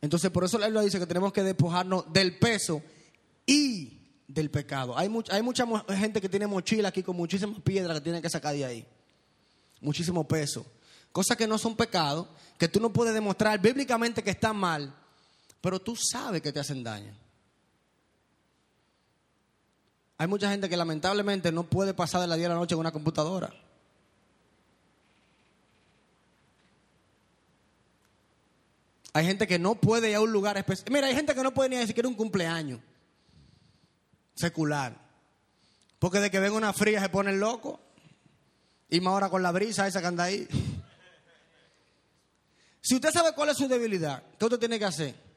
Entonces, 0.00 0.30
por 0.30 0.44
eso 0.44 0.56
la 0.56 0.66
Biblia 0.66 0.82
dice 0.82 1.00
que 1.00 1.06
tenemos 1.08 1.32
que 1.32 1.42
despojarnos 1.42 2.12
del 2.12 2.38
peso 2.38 2.80
y 3.44 4.22
del 4.28 4.52
pecado. 4.52 4.96
Hay, 4.96 5.08
mucha, 5.08 5.34
hay 5.34 5.42
mucha 5.42 5.66
gente 5.96 6.20
que 6.20 6.28
tiene 6.28 6.46
mochila 6.46 6.90
aquí 6.90 7.02
con 7.02 7.16
muchísimas 7.16 7.60
piedras 7.62 7.96
que 7.96 8.04
tienen 8.04 8.22
que 8.22 8.30
sacar 8.30 8.54
de 8.54 8.64
ahí. 8.64 8.86
Muchísimo 9.80 10.28
peso. 10.28 10.64
Cosas 11.10 11.36
que 11.36 11.48
no 11.48 11.58
son 11.58 11.74
pecado, 11.74 12.28
que 12.56 12.68
tú 12.68 12.78
no 12.78 12.92
puedes 12.92 13.14
demostrar 13.14 13.60
bíblicamente 13.60 14.22
que 14.22 14.30
están 14.30 14.56
mal, 14.56 14.94
pero 15.60 15.80
tú 15.80 15.96
sabes 15.96 16.40
que 16.40 16.52
te 16.52 16.60
hacen 16.60 16.84
daño. 16.84 17.16
Hay 20.18 20.26
mucha 20.26 20.50
gente 20.50 20.68
que 20.68 20.76
lamentablemente 20.76 21.52
no 21.52 21.62
puede 21.62 21.94
pasar 21.94 22.20
de 22.20 22.26
la 22.26 22.36
día 22.36 22.46
a 22.46 22.50
la 22.50 22.56
noche 22.56 22.74
en 22.74 22.80
una 22.80 22.90
computadora. 22.90 23.54
Hay 29.12 29.24
gente 29.24 29.46
que 29.46 29.58
no 29.58 29.76
puede 29.76 30.10
ir 30.10 30.16
a 30.16 30.20
un 30.20 30.32
lugar 30.32 30.58
especial. 30.58 30.92
Mira, 30.92 31.06
hay 31.06 31.14
gente 31.14 31.34
que 31.34 31.42
no 31.42 31.54
puede 31.54 31.70
ni 31.70 31.76
a 31.76 31.86
siquiera 31.86 32.08
un 32.08 32.14
cumpleaños 32.14 32.80
secular. 34.34 34.96
Porque 35.98 36.20
de 36.20 36.30
que 36.30 36.40
venga 36.40 36.56
una 36.56 36.72
fría 36.72 37.00
se 37.00 37.08
pone 37.08 37.32
loco. 37.32 37.80
Y 38.90 39.00
más 39.00 39.12
ahora 39.12 39.30
con 39.30 39.42
la 39.42 39.52
brisa 39.52 39.86
esa 39.86 40.00
que 40.00 40.06
anda 40.06 40.24
ahí. 40.24 40.48
Si 42.80 42.94
usted 42.94 43.12
sabe 43.12 43.34
cuál 43.34 43.50
es 43.50 43.56
su 43.56 43.68
debilidad, 43.68 44.22
¿qué 44.38 44.44
usted 44.44 44.58
tiene 44.58 44.78
que 44.78 44.84
hacer? 44.84 45.27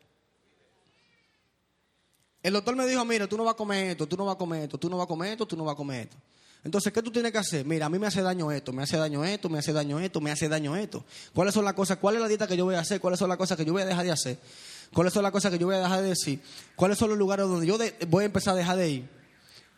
El 2.43 2.53
doctor 2.53 2.75
me 2.75 2.87
dijo, 2.87 3.05
mira, 3.05 3.27
tú 3.27 3.37
no 3.37 3.43
vas 3.43 3.53
a 3.53 3.57
comer 3.57 3.91
esto, 3.91 4.07
tú 4.07 4.17
no 4.17 4.25
vas 4.25 4.35
a 4.35 4.37
comer 4.37 4.63
esto, 4.63 4.77
tú 4.77 4.89
no 4.89 4.97
vas 4.97 5.05
a 5.05 5.07
comer 5.07 5.31
esto, 5.33 5.45
tú 5.45 5.55
no 5.55 5.63
vas 5.63 5.73
a 5.73 5.77
comer 5.77 6.01
esto. 6.01 6.17
Entonces, 6.63 6.93
¿qué 6.93 7.01
tú 7.01 7.11
tienes 7.11 7.31
que 7.31 7.39
hacer? 7.39 7.65
Mira, 7.65 7.87
a 7.87 7.89
mí 7.89 7.97
me 7.97 8.07
hace 8.07 8.21
daño 8.21 8.51
esto, 8.51 8.71
me 8.71 8.83
hace 8.83 8.97
daño 8.97 9.23
esto, 9.23 9.49
me 9.49 9.59
hace 9.59 9.73
daño 9.73 9.99
esto, 9.99 10.21
me 10.21 10.31
hace 10.31 10.47
daño 10.47 10.75
esto. 10.75 11.03
¿Cuáles 11.33 11.53
son 11.53 11.65
las 11.65 11.73
cosas? 11.73 11.97
¿Cuál 11.97 12.15
es 12.15 12.21
la 12.21 12.27
dieta 12.27 12.47
que 12.47 12.55
yo 12.55 12.65
voy 12.65 12.75
a 12.75 12.79
hacer? 12.79 13.01
¿Cuáles 13.01 13.19
son 13.19 13.29
las 13.29 13.37
cosas 13.37 13.57
que 13.57 13.65
yo 13.65 13.73
voy 13.73 13.81
a 13.81 13.85
dejar 13.85 14.05
de 14.05 14.11
hacer? 14.11 14.37
¿Cuáles 14.93 15.13
son 15.13 15.23
las 15.23 15.31
cosas 15.31 15.51
que 15.51 15.57
yo 15.57 15.65
voy 15.65 15.75
a 15.75 15.79
dejar 15.79 16.01
de 16.01 16.09
decir? 16.09 16.41
¿Cuáles 16.75 16.97
son 16.97 17.09
los 17.09 17.17
lugares 17.17 17.47
donde 17.47 17.65
yo 17.65 17.77
voy 18.07 18.23
a 18.23 18.25
empezar 18.25 18.53
a 18.53 18.57
dejar 18.57 18.77
de 18.77 18.89
ir? 18.89 19.09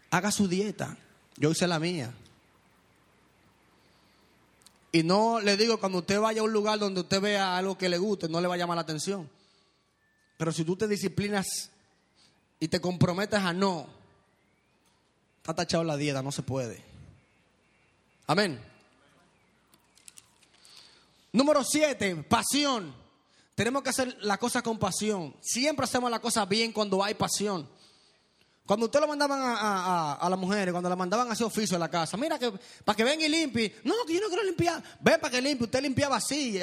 Haga 0.10 0.32
su 0.32 0.48
dieta. 0.48 0.98
Yo 1.38 1.52
hice 1.52 1.68
la 1.68 1.80
mía. 1.80 2.14
Y 4.92 5.04
no 5.04 5.40
le 5.40 5.58
digo, 5.58 5.80
cuando 5.80 6.00
usted 6.00 6.20
vaya 6.20 6.42
a 6.42 6.44
un 6.44 6.54
lugar 6.54 6.80
donde 6.80 7.02
usted 7.02 7.22
vea 7.22 7.58
algo 7.58 7.78
que 7.78 7.90
le 7.90 7.98
guste, 7.98 8.28
no 8.28 8.42
le 8.42 8.48
va 8.48 8.56
a 8.56 8.58
llamar 8.58 8.76
la 8.76 8.82
atención. 8.82 9.30
Pero 10.38 10.52
si 10.52 10.64
tú 10.64 10.76
te 10.76 10.88
disciplinas 10.88 11.72
y 12.60 12.68
te 12.68 12.80
comprometes 12.80 13.40
a 13.40 13.54
no, 13.54 13.88
está 15.38 15.54
tachado 15.54 15.84
la 15.84 15.98
dieta, 15.98 16.22
no 16.22 16.32
se 16.32 16.44
puede. 16.44 16.82
Amén. 18.28 18.60
Número 21.32 21.64
siete, 21.64 22.16
pasión. 22.16 22.94
Tenemos 23.56 23.84
que 23.84 23.90
hacer 23.90 24.18
la 24.22 24.38
cosa 24.38 24.62
con 24.62 24.80
pasión. 24.80 25.36
Siempre 25.42 25.84
hacemos 25.84 26.10
la 26.10 26.20
cosa 26.20 26.46
bien 26.46 26.72
cuando 26.72 27.04
hay 27.04 27.14
pasión. 27.14 27.68
Cuando 28.66 28.86
usted 28.86 29.02
lo 29.02 29.08
mandaban 29.08 29.42
a, 29.42 30.14
a, 30.14 30.30
las 30.30 30.40
mujeres, 30.40 30.72
cuando 30.72 30.90
la 30.90 30.96
mandaban 30.96 31.28
a 31.28 31.34
hacer 31.34 31.46
oficio 31.46 31.76
en 31.76 31.82
la 31.82 31.90
casa, 31.90 32.16
mira 32.16 32.40
que 32.40 32.52
para 32.86 32.96
que 32.96 33.04
venga 33.04 33.26
y 33.26 33.30
limpie. 33.30 33.76
No, 33.84 33.94
que 34.08 34.14
yo 34.14 34.22
no 34.22 34.28
quiero 34.28 34.44
limpiar. 34.44 34.82
Ven 35.02 35.20
para 35.20 35.32
que 35.32 35.42
limpie. 35.42 35.66
Usted 35.66 35.82
limpiaba 35.82 36.16
así. 36.16 36.62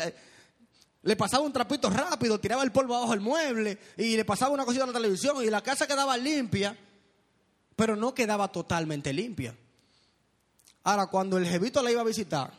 Le 1.02 1.16
pasaba 1.16 1.44
un 1.44 1.52
trapito 1.52 1.88
rápido, 1.88 2.38
tiraba 2.38 2.62
el 2.62 2.72
polvo 2.72 2.94
abajo 2.94 3.12
del 3.12 3.20
mueble 3.20 3.78
y 3.96 4.16
le 4.16 4.24
pasaba 4.24 4.52
una 4.52 4.66
cosita 4.66 4.84
a 4.84 4.88
la 4.88 4.92
televisión 4.92 5.42
y 5.42 5.48
la 5.48 5.62
casa 5.62 5.86
quedaba 5.86 6.16
limpia, 6.16 6.76
pero 7.74 7.96
no 7.96 8.14
quedaba 8.14 8.48
totalmente 8.48 9.12
limpia. 9.12 9.56
Ahora, 10.84 11.06
cuando 11.06 11.38
el 11.38 11.46
jevito 11.46 11.82
la 11.82 11.90
iba 11.90 12.02
a 12.02 12.04
visitar, 12.04 12.52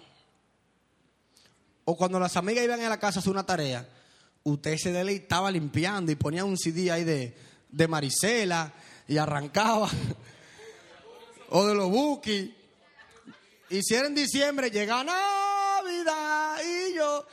o 1.86 1.95
cuando 1.95 2.19
las 2.19 2.36
amigas 2.38 2.63
iban 2.63 2.82
a 2.82 2.89
la 2.89 2.99
casa 2.99 3.19
a 3.19 3.21
hacer 3.21 3.32
una 3.32 3.45
tarea, 3.45 3.88
usted 4.43 4.77
se 4.77 4.91
deleitaba 4.91 5.51
limpiando 5.51 6.12
y 6.12 6.15
ponía 6.15 6.43
un 6.43 6.58
CD 6.58 6.91
ahí 6.91 7.04
de, 7.04 7.36
de 7.69 7.88
Marisela 7.88 8.73
y 9.08 9.17
arrancaba, 9.17 9.89
o 11.49 11.67
de 11.67 11.75
los 11.75 11.89
Buki. 11.89 12.56
Y 13.69 13.82
si 13.84 13.95
era 13.95 14.08
en 14.08 14.15
diciembre, 14.15 14.71
llega 14.71 15.04
Navidad 15.04 16.58
y 16.63 16.95
yo 16.95 17.25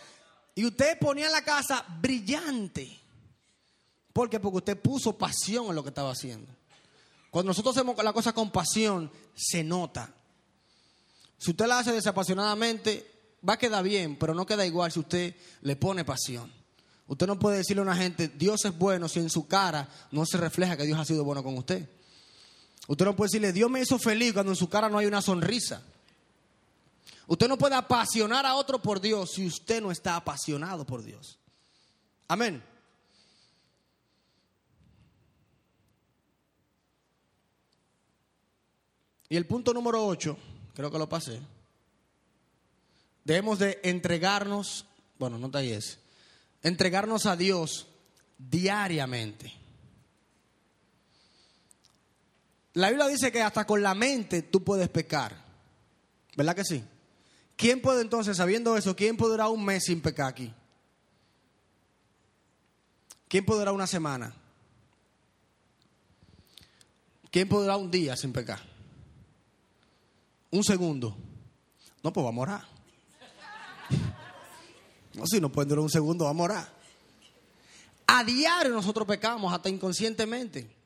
y 0.58 0.66
usted 0.66 0.98
ponía 0.98 1.30
la 1.30 1.42
casa 1.42 1.84
brillante. 2.00 2.98
¿Por 4.12 4.28
qué? 4.28 4.40
Porque 4.40 4.56
usted 4.56 4.76
puso 4.76 5.16
pasión 5.16 5.66
en 5.66 5.76
lo 5.76 5.84
que 5.84 5.90
estaba 5.90 6.10
haciendo. 6.10 6.52
Cuando 7.30 7.50
nosotros 7.50 7.76
hacemos 7.76 7.96
la 8.02 8.12
cosa 8.12 8.32
con 8.32 8.50
pasión, 8.50 9.08
se 9.36 9.62
nota. 9.62 10.12
Si 11.38 11.52
usted 11.52 11.64
la 11.66 11.78
hace 11.78 11.92
desapasionadamente, 11.92 13.38
va 13.48 13.52
a 13.52 13.56
quedar 13.56 13.84
bien, 13.84 14.16
pero 14.18 14.34
no 14.34 14.46
queda 14.46 14.66
igual 14.66 14.90
si 14.90 14.98
usted 14.98 15.36
le 15.60 15.76
pone 15.76 16.04
pasión. 16.04 16.52
Usted 17.06 17.28
no 17.28 17.38
puede 17.38 17.58
decirle 17.58 17.82
a 17.82 17.84
una 17.84 17.96
gente, 17.96 18.26
Dios 18.26 18.64
es 18.64 18.76
bueno, 18.76 19.08
si 19.08 19.20
en 19.20 19.30
su 19.30 19.46
cara 19.46 19.88
no 20.10 20.26
se 20.26 20.38
refleja 20.38 20.76
que 20.76 20.86
Dios 20.86 20.98
ha 20.98 21.04
sido 21.04 21.22
bueno 21.22 21.44
con 21.44 21.56
usted. 21.56 21.88
Usted 22.88 23.04
no 23.04 23.14
puede 23.14 23.28
decirle, 23.28 23.52
Dios 23.52 23.70
me 23.70 23.82
hizo 23.82 23.96
feliz 23.96 24.32
cuando 24.32 24.50
en 24.50 24.56
su 24.56 24.68
cara 24.68 24.88
no 24.88 24.98
hay 24.98 25.06
una 25.06 25.22
sonrisa. 25.22 25.84
Usted 27.28 27.46
no 27.46 27.58
puede 27.58 27.74
apasionar 27.74 28.46
a 28.46 28.54
otro 28.54 28.80
por 28.80 29.02
Dios 29.02 29.32
si 29.32 29.46
usted 29.46 29.82
no 29.82 29.90
está 29.90 30.16
apasionado 30.16 30.86
por 30.86 31.02
Dios. 31.04 31.38
Amén. 32.26 32.64
Y 39.28 39.36
el 39.36 39.46
punto 39.46 39.74
número 39.74 40.06
8, 40.06 40.38
creo 40.72 40.90
que 40.90 40.98
lo 40.98 41.06
pasé. 41.06 41.38
Debemos 43.24 43.58
de 43.58 43.78
entregarnos, 43.82 44.86
bueno, 45.18 45.36
no 45.36 45.50
te 45.50 45.76
ese, 45.76 45.98
entregarnos 46.62 47.26
a 47.26 47.36
Dios 47.36 47.88
diariamente. 48.38 49.52
La 52.72 52.88
Biblia 52.88 53.06
dice 53.06 53.30
que 53.30 53.42
hasta 53.42 53.66
con 53.66 53.82
la 53.82 53.94
mente 53.94 54.40
tú 54.40 54.64
puedes 54.64 54.88
pecar. 54.88 55.36
¿Verdad 56.34 56.56
que 56.56 56.64
sí? 56.64 56.82
¿Quién 57.58 57.82
puede 57.82 58.02
entonces, 58.02 58.36
sabiendo 58.36 58.76
eso, 58.76 58.94
quién 58.94 59.16
durar 59.16 59.48
un 59.48 59.64
mes 59.64 59.82
sin 59.82 60.00
pecar 60.00 60.28
aquí? 60.28 60.54
¿Quién 63.26 63.44
durar 63.44 63.74
una 63.74 63.88
semana? 63.88 64.32
¿Quién 67.32 67.48
durar 67.48 67.76
un 67.76 67.90
día 67.90 68.16
sin 68.16 68.32
pecar? 68.32 68.60
Un 70.52 70.62
segundo. 70.62 71.16
No, 72.00 72.12
pues 72.12 72.24
va 72.24 72.28
a 72.28 72.32
morar. 72.32 72.62
No, 75.14 75.26
si 75.26 75.40
no 75.40 75.50
puede 75.50 75.68
durar 75.68 75.82
un 75.82 75.90
segundo, 75.90 76.26
va 76.26 76.30
a 76.30 76.34
morar. 76.34 76.72
A 78.06 78.22
diario 78.22 78.72
nosotros 78.72 79.04
pecamos, 79.04 79.52
hasta 79.52 79.68
inconscientemente. 79.68 80.77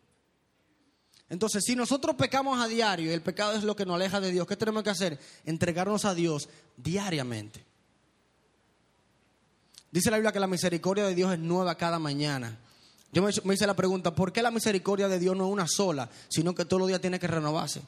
Entonces, 1.33 1.64
si 1.64 1.75
nosotros 1.75 2.14
pecamos 2.14 2.61
a 2.61 2.68
diario 2.68 3.11
y 3.11 3.14
el 3.14 3.23
pecado 3.23 3.55
es 3.55 3.64
lo 3.64 3.75
que 3.75 3.87
nos 3.87 3.95
aleja 3.95 4.21
de 4.21 4.31
Dios, 4.31 4.47
¿qué 4.47 4.55
tenemos 4.55 4.83
que 4.83 4.90
hacer? 4.90 5.18
Entregarnos 5.47 6.05
a 6.05 6.14
Dios 6.14 6.51
diariamente. 6.77 7.64
Dice 9.90 10.11
la 10.11 10.18
Biblia 10.18 10.31
que 10.31 10.40
la 10.40 10.47
misericordia 10.47 11.07
de 11.07 11.14
Dios 11.14 11.33
es 11.33 11.38
nueva 11.38 11.75
cada 11.77 11.99
mañana. 11.99 12.59
Yo 13.12 13.23
me, 13.23 13.55
hice 13.55 13.66
la 13.66 13.73
pregunta, 13.73 14.14
¿por 14.14 14.31
qué 14.31 14.42
la 14.42 14.51
misericordia 14.51 15.09
de 15.09 15.18
Dios 15.18 15.35
no 15.35 15.47
es 15.47 15.53
una 15.53 15.66
sola, 15.66 16.11
sino 16.29 16.55
que 16.55 16.66
todos 16.66 16.81
los 16.81 16.88
días 16.88 17.01
tiene 17.01 17.18
que 17.18 17.27
renovarse? 17.27 17.81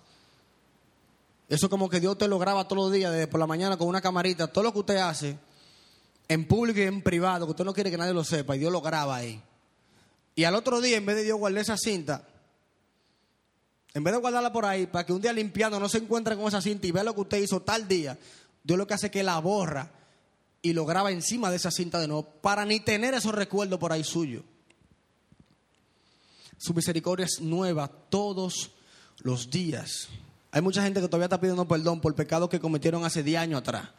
Eso 1.47 1.69
como 1.69 1.91
que 1.91 2.01
Dios 2.01 2.17
te 2.17 2.29
lo 2.29 2.39
graba 2.39 2.67
todos 2.67 2.85
los 2.85 2.93
días, 2.93 3.13
desde 3.13 3.27
por 3.27 3.41
la 3.41 3.47
mañana 3.47 3.77
con 3.77 3.89
una 3.89 4.01
camarita, 4.01 4.47
todo 4.47 4.65
lo 4.65 4.73
que 4.73 4.79
usted 4.79 4.97
hace, 4.97 5.37
en 6.29 6.49
público 6.49 6.81
y 6.81 6.85
en 6.85 7.03
privado, 7.03 7.45
que 7.45 7.51
usted 7.51 7.65
no 7.67 7.75
quiere 7.75 7.91
que 7.91 7.99
nadie 7.99 8.15
lo 8.15 8.25
sepa, 8.25 8.57
y 8.57 8.61
Dios 8.61 8.73
lo 8.73 8.81
graba 8.81 9.17
ahí. 9.17 9.39
Y 10.35 10.45
al 10.45 10.55
otro 10.55 10.81
día, 10.81 10.97
en 10.97 11.05
vez 11.05 11.17
de 11.17 11.25
Dios 11.25 11.39
guardar 11.39 11.61
esa 11.61 11.77
cinta, 11.77 12.27
en 13.95 14.03
vez 14.03 14.13
de 14.13 14.21
guardarla 14.21 14.53
por 14.53 14.65
ahí, 14.65 14.87
para 14.87 15.07
que 15.07 15.13
un 15.13 15.23
día 15.23 15.33
limpiando 15.33 15.79
no 15.79 15.89
se 15.89 15.99
encuentre 15.99 16.37
con 16.37 16.49
esa 16.49 16.61
cinta 16.61 16.87
y 16.87 16.91
vea 16.91 17.05
lo 17.05 17.15
que 17.15 17.21
usted 17.21 17.39
hizo 17.39 17.63
tal 17.63 17.87
día, 17.87 18.19
Dios 18.65 18.77
lo 18.77 18.87
que 18.87 18.95
hace 18.95 19.07
es 19.07 19.13
que 19.13 19.23
la 19.23 19.39
borra 19.39 19.89
y 20.61 20.73
lo 20.73 20.85
graba 20.85 21.13
encima 21.13 21.51
de 21.51 21.57
esa 21.57 21.71
cinta 21.71 22.01
de 22.01 22.09
nuevo, 22.09 22.25
para 22.25 22.65
ni 22.65 22.81
tener 22.81 23.15
esos 23.15 23.35
recuerdos 23.35 23.79
por 23.79 23.93
ahí 23.93 24.03
suyo. 24.03 24.43
Su 26.59 26.75
misericordia 26.75 27.27
es 27.27 27.41
nueva 27.41 27.87
todos 27.87 28.73
los 29.19 29.51
días. 29.51 30.09
Hay 30.51 30.63
mucha 30.63 30.83
gente 30.83 31.01
que 31.01 31.07
todavía 31.07 31.27
está 31.27 31.41
pidiendo 31.41 31.69
perdón 31.69 32.01
por 32.01 32.15
pecados 32.15 32.49
que 32.49 32.59
cometieron 32.59 33.05
hace 33.05 33.23
10 33.23 33.41
años 33.41 33.61
atrás. 33.61 33.91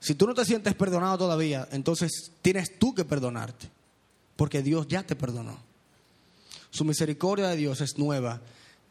Si 0.00 0.14
tú 0.14 0.26
no 0.26 0.34
te 0.34 0.44
sientes 0.44 0.74
perdonado 0.74 1.16
todavía, 1.16 1.68
entonces 1.72 2.32
tienes 2.42 2.78
tú 2.78 2.94
que 2.94 3.04
perdonarte, 3.04 3.70
porque 4.36 4.62
Dios 4.62 4.86
ya 4.88 5.04
te 5.04 5.16
perdonó. 5.16 5.65
Su 6.76 6.84
misericordia 6.84 7.48
de 7.48 7.56
Dios 7.56 7.80
es 7.80 7.96
nueva 7.96 8.42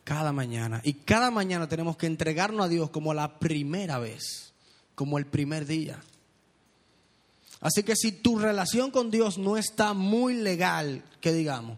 cada 0.04 0.32
mañana. 0.32 0.82
Y 0.84 0.94
cada 0.94 1.30
mañana 1.30 1.70
tenemos 1.70 1.98
que 1.98 2.08
entregarnos 2.08 2.66
a 2.66 2.68
Dios 2.68 2.90
como 2.90 3.14
la 3.14 3.38
primera 3.38 4.00
vez, 4.00 4.54
como 4.96 5.20
el 5.20 5.28
primer 5.28 5.68
día. 5.68 6.02
Así 7.62 7.84
que 7.84 7.96
si 7.96 8.12
tu 8.12 8.40
relación 8.40 8.90
con 8.90 9.12
Dios 9.12 9.38
no 9.38 9.56
está 9.56 9.94
muy 9.94 10.34
legal, 10.34 11.04
que 11.22 11.32
digamos, 11.32 11.78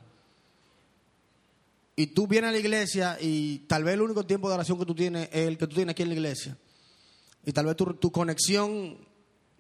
y 1.98 2.08
tú 2.08 2.26
vienes 2.26 2.48
a 2.48 2.52
la 2.54 2.60
iglesia 2.60 3.18
y 3.20 3.60
tal 3.68 3.84
vez 3.84 3.96
el 3.96 4.02
único 4.02 4.26
tiempo 4.26 4.48
de 4.48 4.56
oración 4.56 4.80
que 4.80 4.86
tú 4.86 4.96
tienes 4.96 5.28
es 5.34 5.46
el 5.46 5.58
que 5.58 5.68
tú 5.68 5.76
tienes 5.76 5.92
aquí 5.92 6.04
en 6.04 6.10
la 6.10 6.16
iglesia, 6.16 6.58
y 7.46 7.52
tal 7.52 7.66
vez 7.66 7.76
tu, 7.76 7.86
tu 7.96 8.14
conexión 8.14 8.98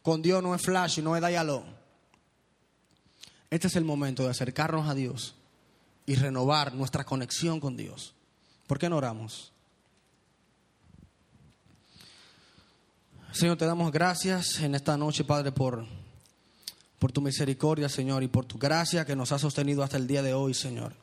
con 0.01 0.21
Dios 0.21 0.41
no 0.41 0.55
es 0.55 0.61
flash, 0.61 0.99
no 0.99 1.17
es 1.17 1.27
diálogo, 1.27 1.65
este 3.49 3.67
es 3.67 3.75
el 3.75 3.83
momento 3.83 4.23
de 4.23 4.29
acercarnos 4.29 4.87
a 4.87 4.95
Dios 4.95 5.36
y 6.07 6.15
renovar 6.15 6.73
nuestra 6.73 7.03
conexión 7.03 7.59
con 7.59 7.75
Dios. 7.75 8.15
¿Por 8.65 8.79
qué 8.79 8.89
no 8.89 8.97
oramos? 8.97 9.51
Señor, 13.33 13.57
te 13.57 13.65
damos 13.65 13.91
gracias 13.91 14.61
en 14.61 14.73
esta 14.73 14.97
noche, 14.97 15.25
Padre, 15.25 15.51
por, 15.51 15.85
por 16.97 17.11
tu 17.11 17.21
misericordia, 17.21 17.89
Señor, 17.89 18.23
y 18.23 18.29
por 18.29 18.45
tu 18.45 18.57
gracia 18.57 19.05
que 19.05 19.17
nos 19.17 19.33
ha 19.33 19.37
sostenido 19.37 19.83
hasta 19.83 19.97
el 19.97 20.07
día 20.07 20.23
de 20.23 20.33
hoy, 20.33 20.53
Señor. 20.53 20.95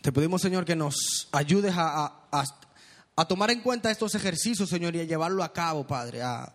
Te 0.00 0.10
pedimos, 0.10 0.40
Señor, 0.40 0.64
que 0.64 0.74
nos 0.74 1.28
ayudes 1.30 1.74
a, 1.76 2.28
a, 2.32 3.24
tomar 3.26 3.50
en 3.50 3.60
cuenta 3.60 3.90
estos 3.90 4.14
ejercicios, 4.14 4.70
Señor, 4.70 4.96
y 4.96 5.00
a 5.00 5.04
llevarlo 5.04 5.44
a 5.44 5.52
cabo, 5.52 5.86
Padre, 5.86 6.22
a, 6.22 6.54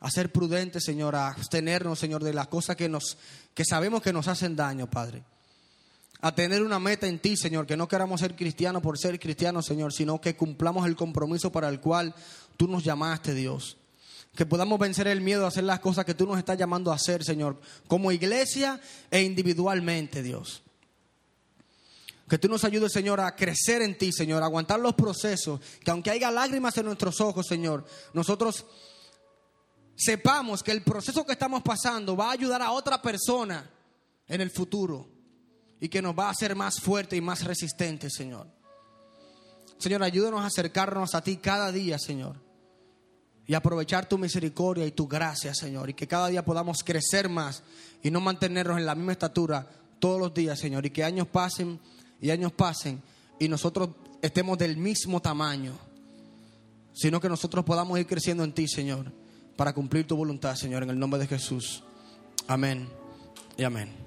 a 0.00 0.10
ser 0.10 0.32
prudentes, 0.32 0.82
Señor, 0.82 1.14
a 1.14 1.28
abstenernos, 1.28 2.00
Señor, 2.00 2.24
de 2.24 2.34
las 2.34 2.48
cosas 2.48 2.74
que, 2.74 2.88
nos, 2.88 3.16
que 3.54 3.64
sabemos 3.64 4.02
que 4.02 4.12
nos 4.12 4.26
hacen 4.26 4.56
daño, 4.56 4.90
Padre 4.90 5.22
a 6.24 6.32
tener 6.32 6.62
una 6.62 6.78
meta 6.78 7.08
en 7.08 7.18
ti, 7.18 7.36
Señor, 7.36 7.66
que 7.66 7.76
no 7.76 7.88
queramos 7.88 8.20
ser 8.20 8.36
cristianos 8.36 8.80
por 8.80 8.96
ser 8.96 9.18
cristianos, 9.18 9.66
Señor, 9.66 9.92
sino 9.92 10.20
que 10.20 10.36
cumplamos 10.36 10.86
el 10.86 10.94
compromiso 10.94 11.50
para 11.50 11.68
el 11.68 11.80
cual 11.80 12.14
tú 12.56 12.68
nos 12.68 12.84
llamaste, 12.84 13.34
Dios. 13.34 13.76
Que 14.36 14.46
podamos 14.46 14.78
vencer 14.78 15.08
el 15.08 15.20
miedo 15.20 15.44
a 15.44 15.48
hacer 15.48 15.64
las 15.64 15.80
cosas 15.80 16.04
que 16.04 16.14
tú 16.14 16.24
nos 16.24 16.38
estás 16.38 16.56
llamando 16.56 16.92
a 16.92 16.94
hacer, 16.94 17.24
Señor, 17.24 17.60
como 17.88 18.12
iglesia 18.12 18.80
e 19.10 19.22
individualmente, 19.22 20.22
Dios. 20.22 20.62
Que 22.28 22.38
tú 22.38 22.48
nos 22.48 22.62
ayudes, 22.62 22.92
Señor, 22.92 23.20
a 23.20 23.34
crecer 23.34 23.82
en 23.82 23.98
ti, 23.98 24.12
Señor, 24.12 24.44
a 24.44 24.46
aguantar 24.46 24.78
los 24.78 24.94
procesos. 24.94 25.60
Que 25.84 25.90
aunque 25.90 26.12
haya 26.12 26.30
lágrimas 26.30 26.78
en 26.78 26.86
nuestros 26.86 27.20
ojos, 27.20 27.48
Señor, 27.48 27.84
nosotros 28.14 28.64
sepamos 29.96 30.62
que 30.62 30.70
el 30.70 30.84
proceso 30.84 31.26
que 31.26 31.32
estamos 31.32 31.64
pasando 31.64 32.16
va 32.16 32.28
a 32.28 32.32
ayudar 32.32 32.62
a 32.62 32.70
otra 32.70 33.02
persona 33.02 33.68
en 34.28 34.40
el 34.40 34.52
futuro 34.52 35.11
y 35.82 35.90
que 35.90 36.00
nos 36.00 36.18
va 36.18 36.28
a 36.28 36.30
hacer 36.30 36.56
más 36.56 36.80
fuerte 36.80 37.16
y 37.16 37.20
más 37.20 37.44
resistente, 37.44 38.08
Señor. 38.08 38.46
Señor, 39.76 40.02
ayúdanos 40.02 40.40
a 40.40 40.46
acercarnos 40.46 41.14
a 41.14 41.22
ti 41.22 41.36
cada 41.36 41.70
día, 41.70 41.98
Señor. 41.98 42.36
Y 43.46 43.52
aprovechar 43.52 44.08
tu 44.08 44.16
misericordia 44.16 44.86
y 44.86 44.92
tu 44.92 45.06
gracia, 45.06 45.52
Señor. 45.52 45.90
Y 45.90 45.94
que 45.94 46.06
cada 46.06 46.28
día 46.28 46.44
podamos 46.44 46.78
crecer 46.82 47.28
más 47.28 47.62
y 48.02 48.10
no 48.10 48.20
mantenernos 48.20 48.78
en 48.78 48.86
la 48.86 48.94
misma 48.94 49.12
estatura 49.12 49.68
todos 49.98 50.18
los 50.18 50.32
días, 50.32 50.58
Señor. 50.58 50.86
Y 50.86 50.90
que 50.90 51.04
años 51.04 51.26
pasen 51.26 51.78
y 52.20 52.30
años 52.30 52.52
pasen 52.52 53.02
y 53.38 53.48
nosotros 53.48 53.90
estemos 54.22 54.56
del 54.56 54.76
mismo 54.76 55.20
tamaño. 55.20 55.76
Sino 56.94 57.20
que 57.20 57.28
nosotros 57.28 57.64
podamos 57.64 57.98
ir 57.98 58.06
creciendo 58.06 58.44
en 58.44 58.52
ti, 58.52 58.68
Señor 58.68 59.12
para 59.56 59.72
cumplir 59.72 60.06
tu 60.06 60.16
voluntad, 60.16 60.54
Señor, 60.56 60.82
en 60.82 60.90
el 60.90 60.98
nombre 60.98 61.20
de 61.20 61.26
Jesús. 61.26 61.82
Amén 62.48 62.88
y 63.56 63.64
amén. 63.64 64.01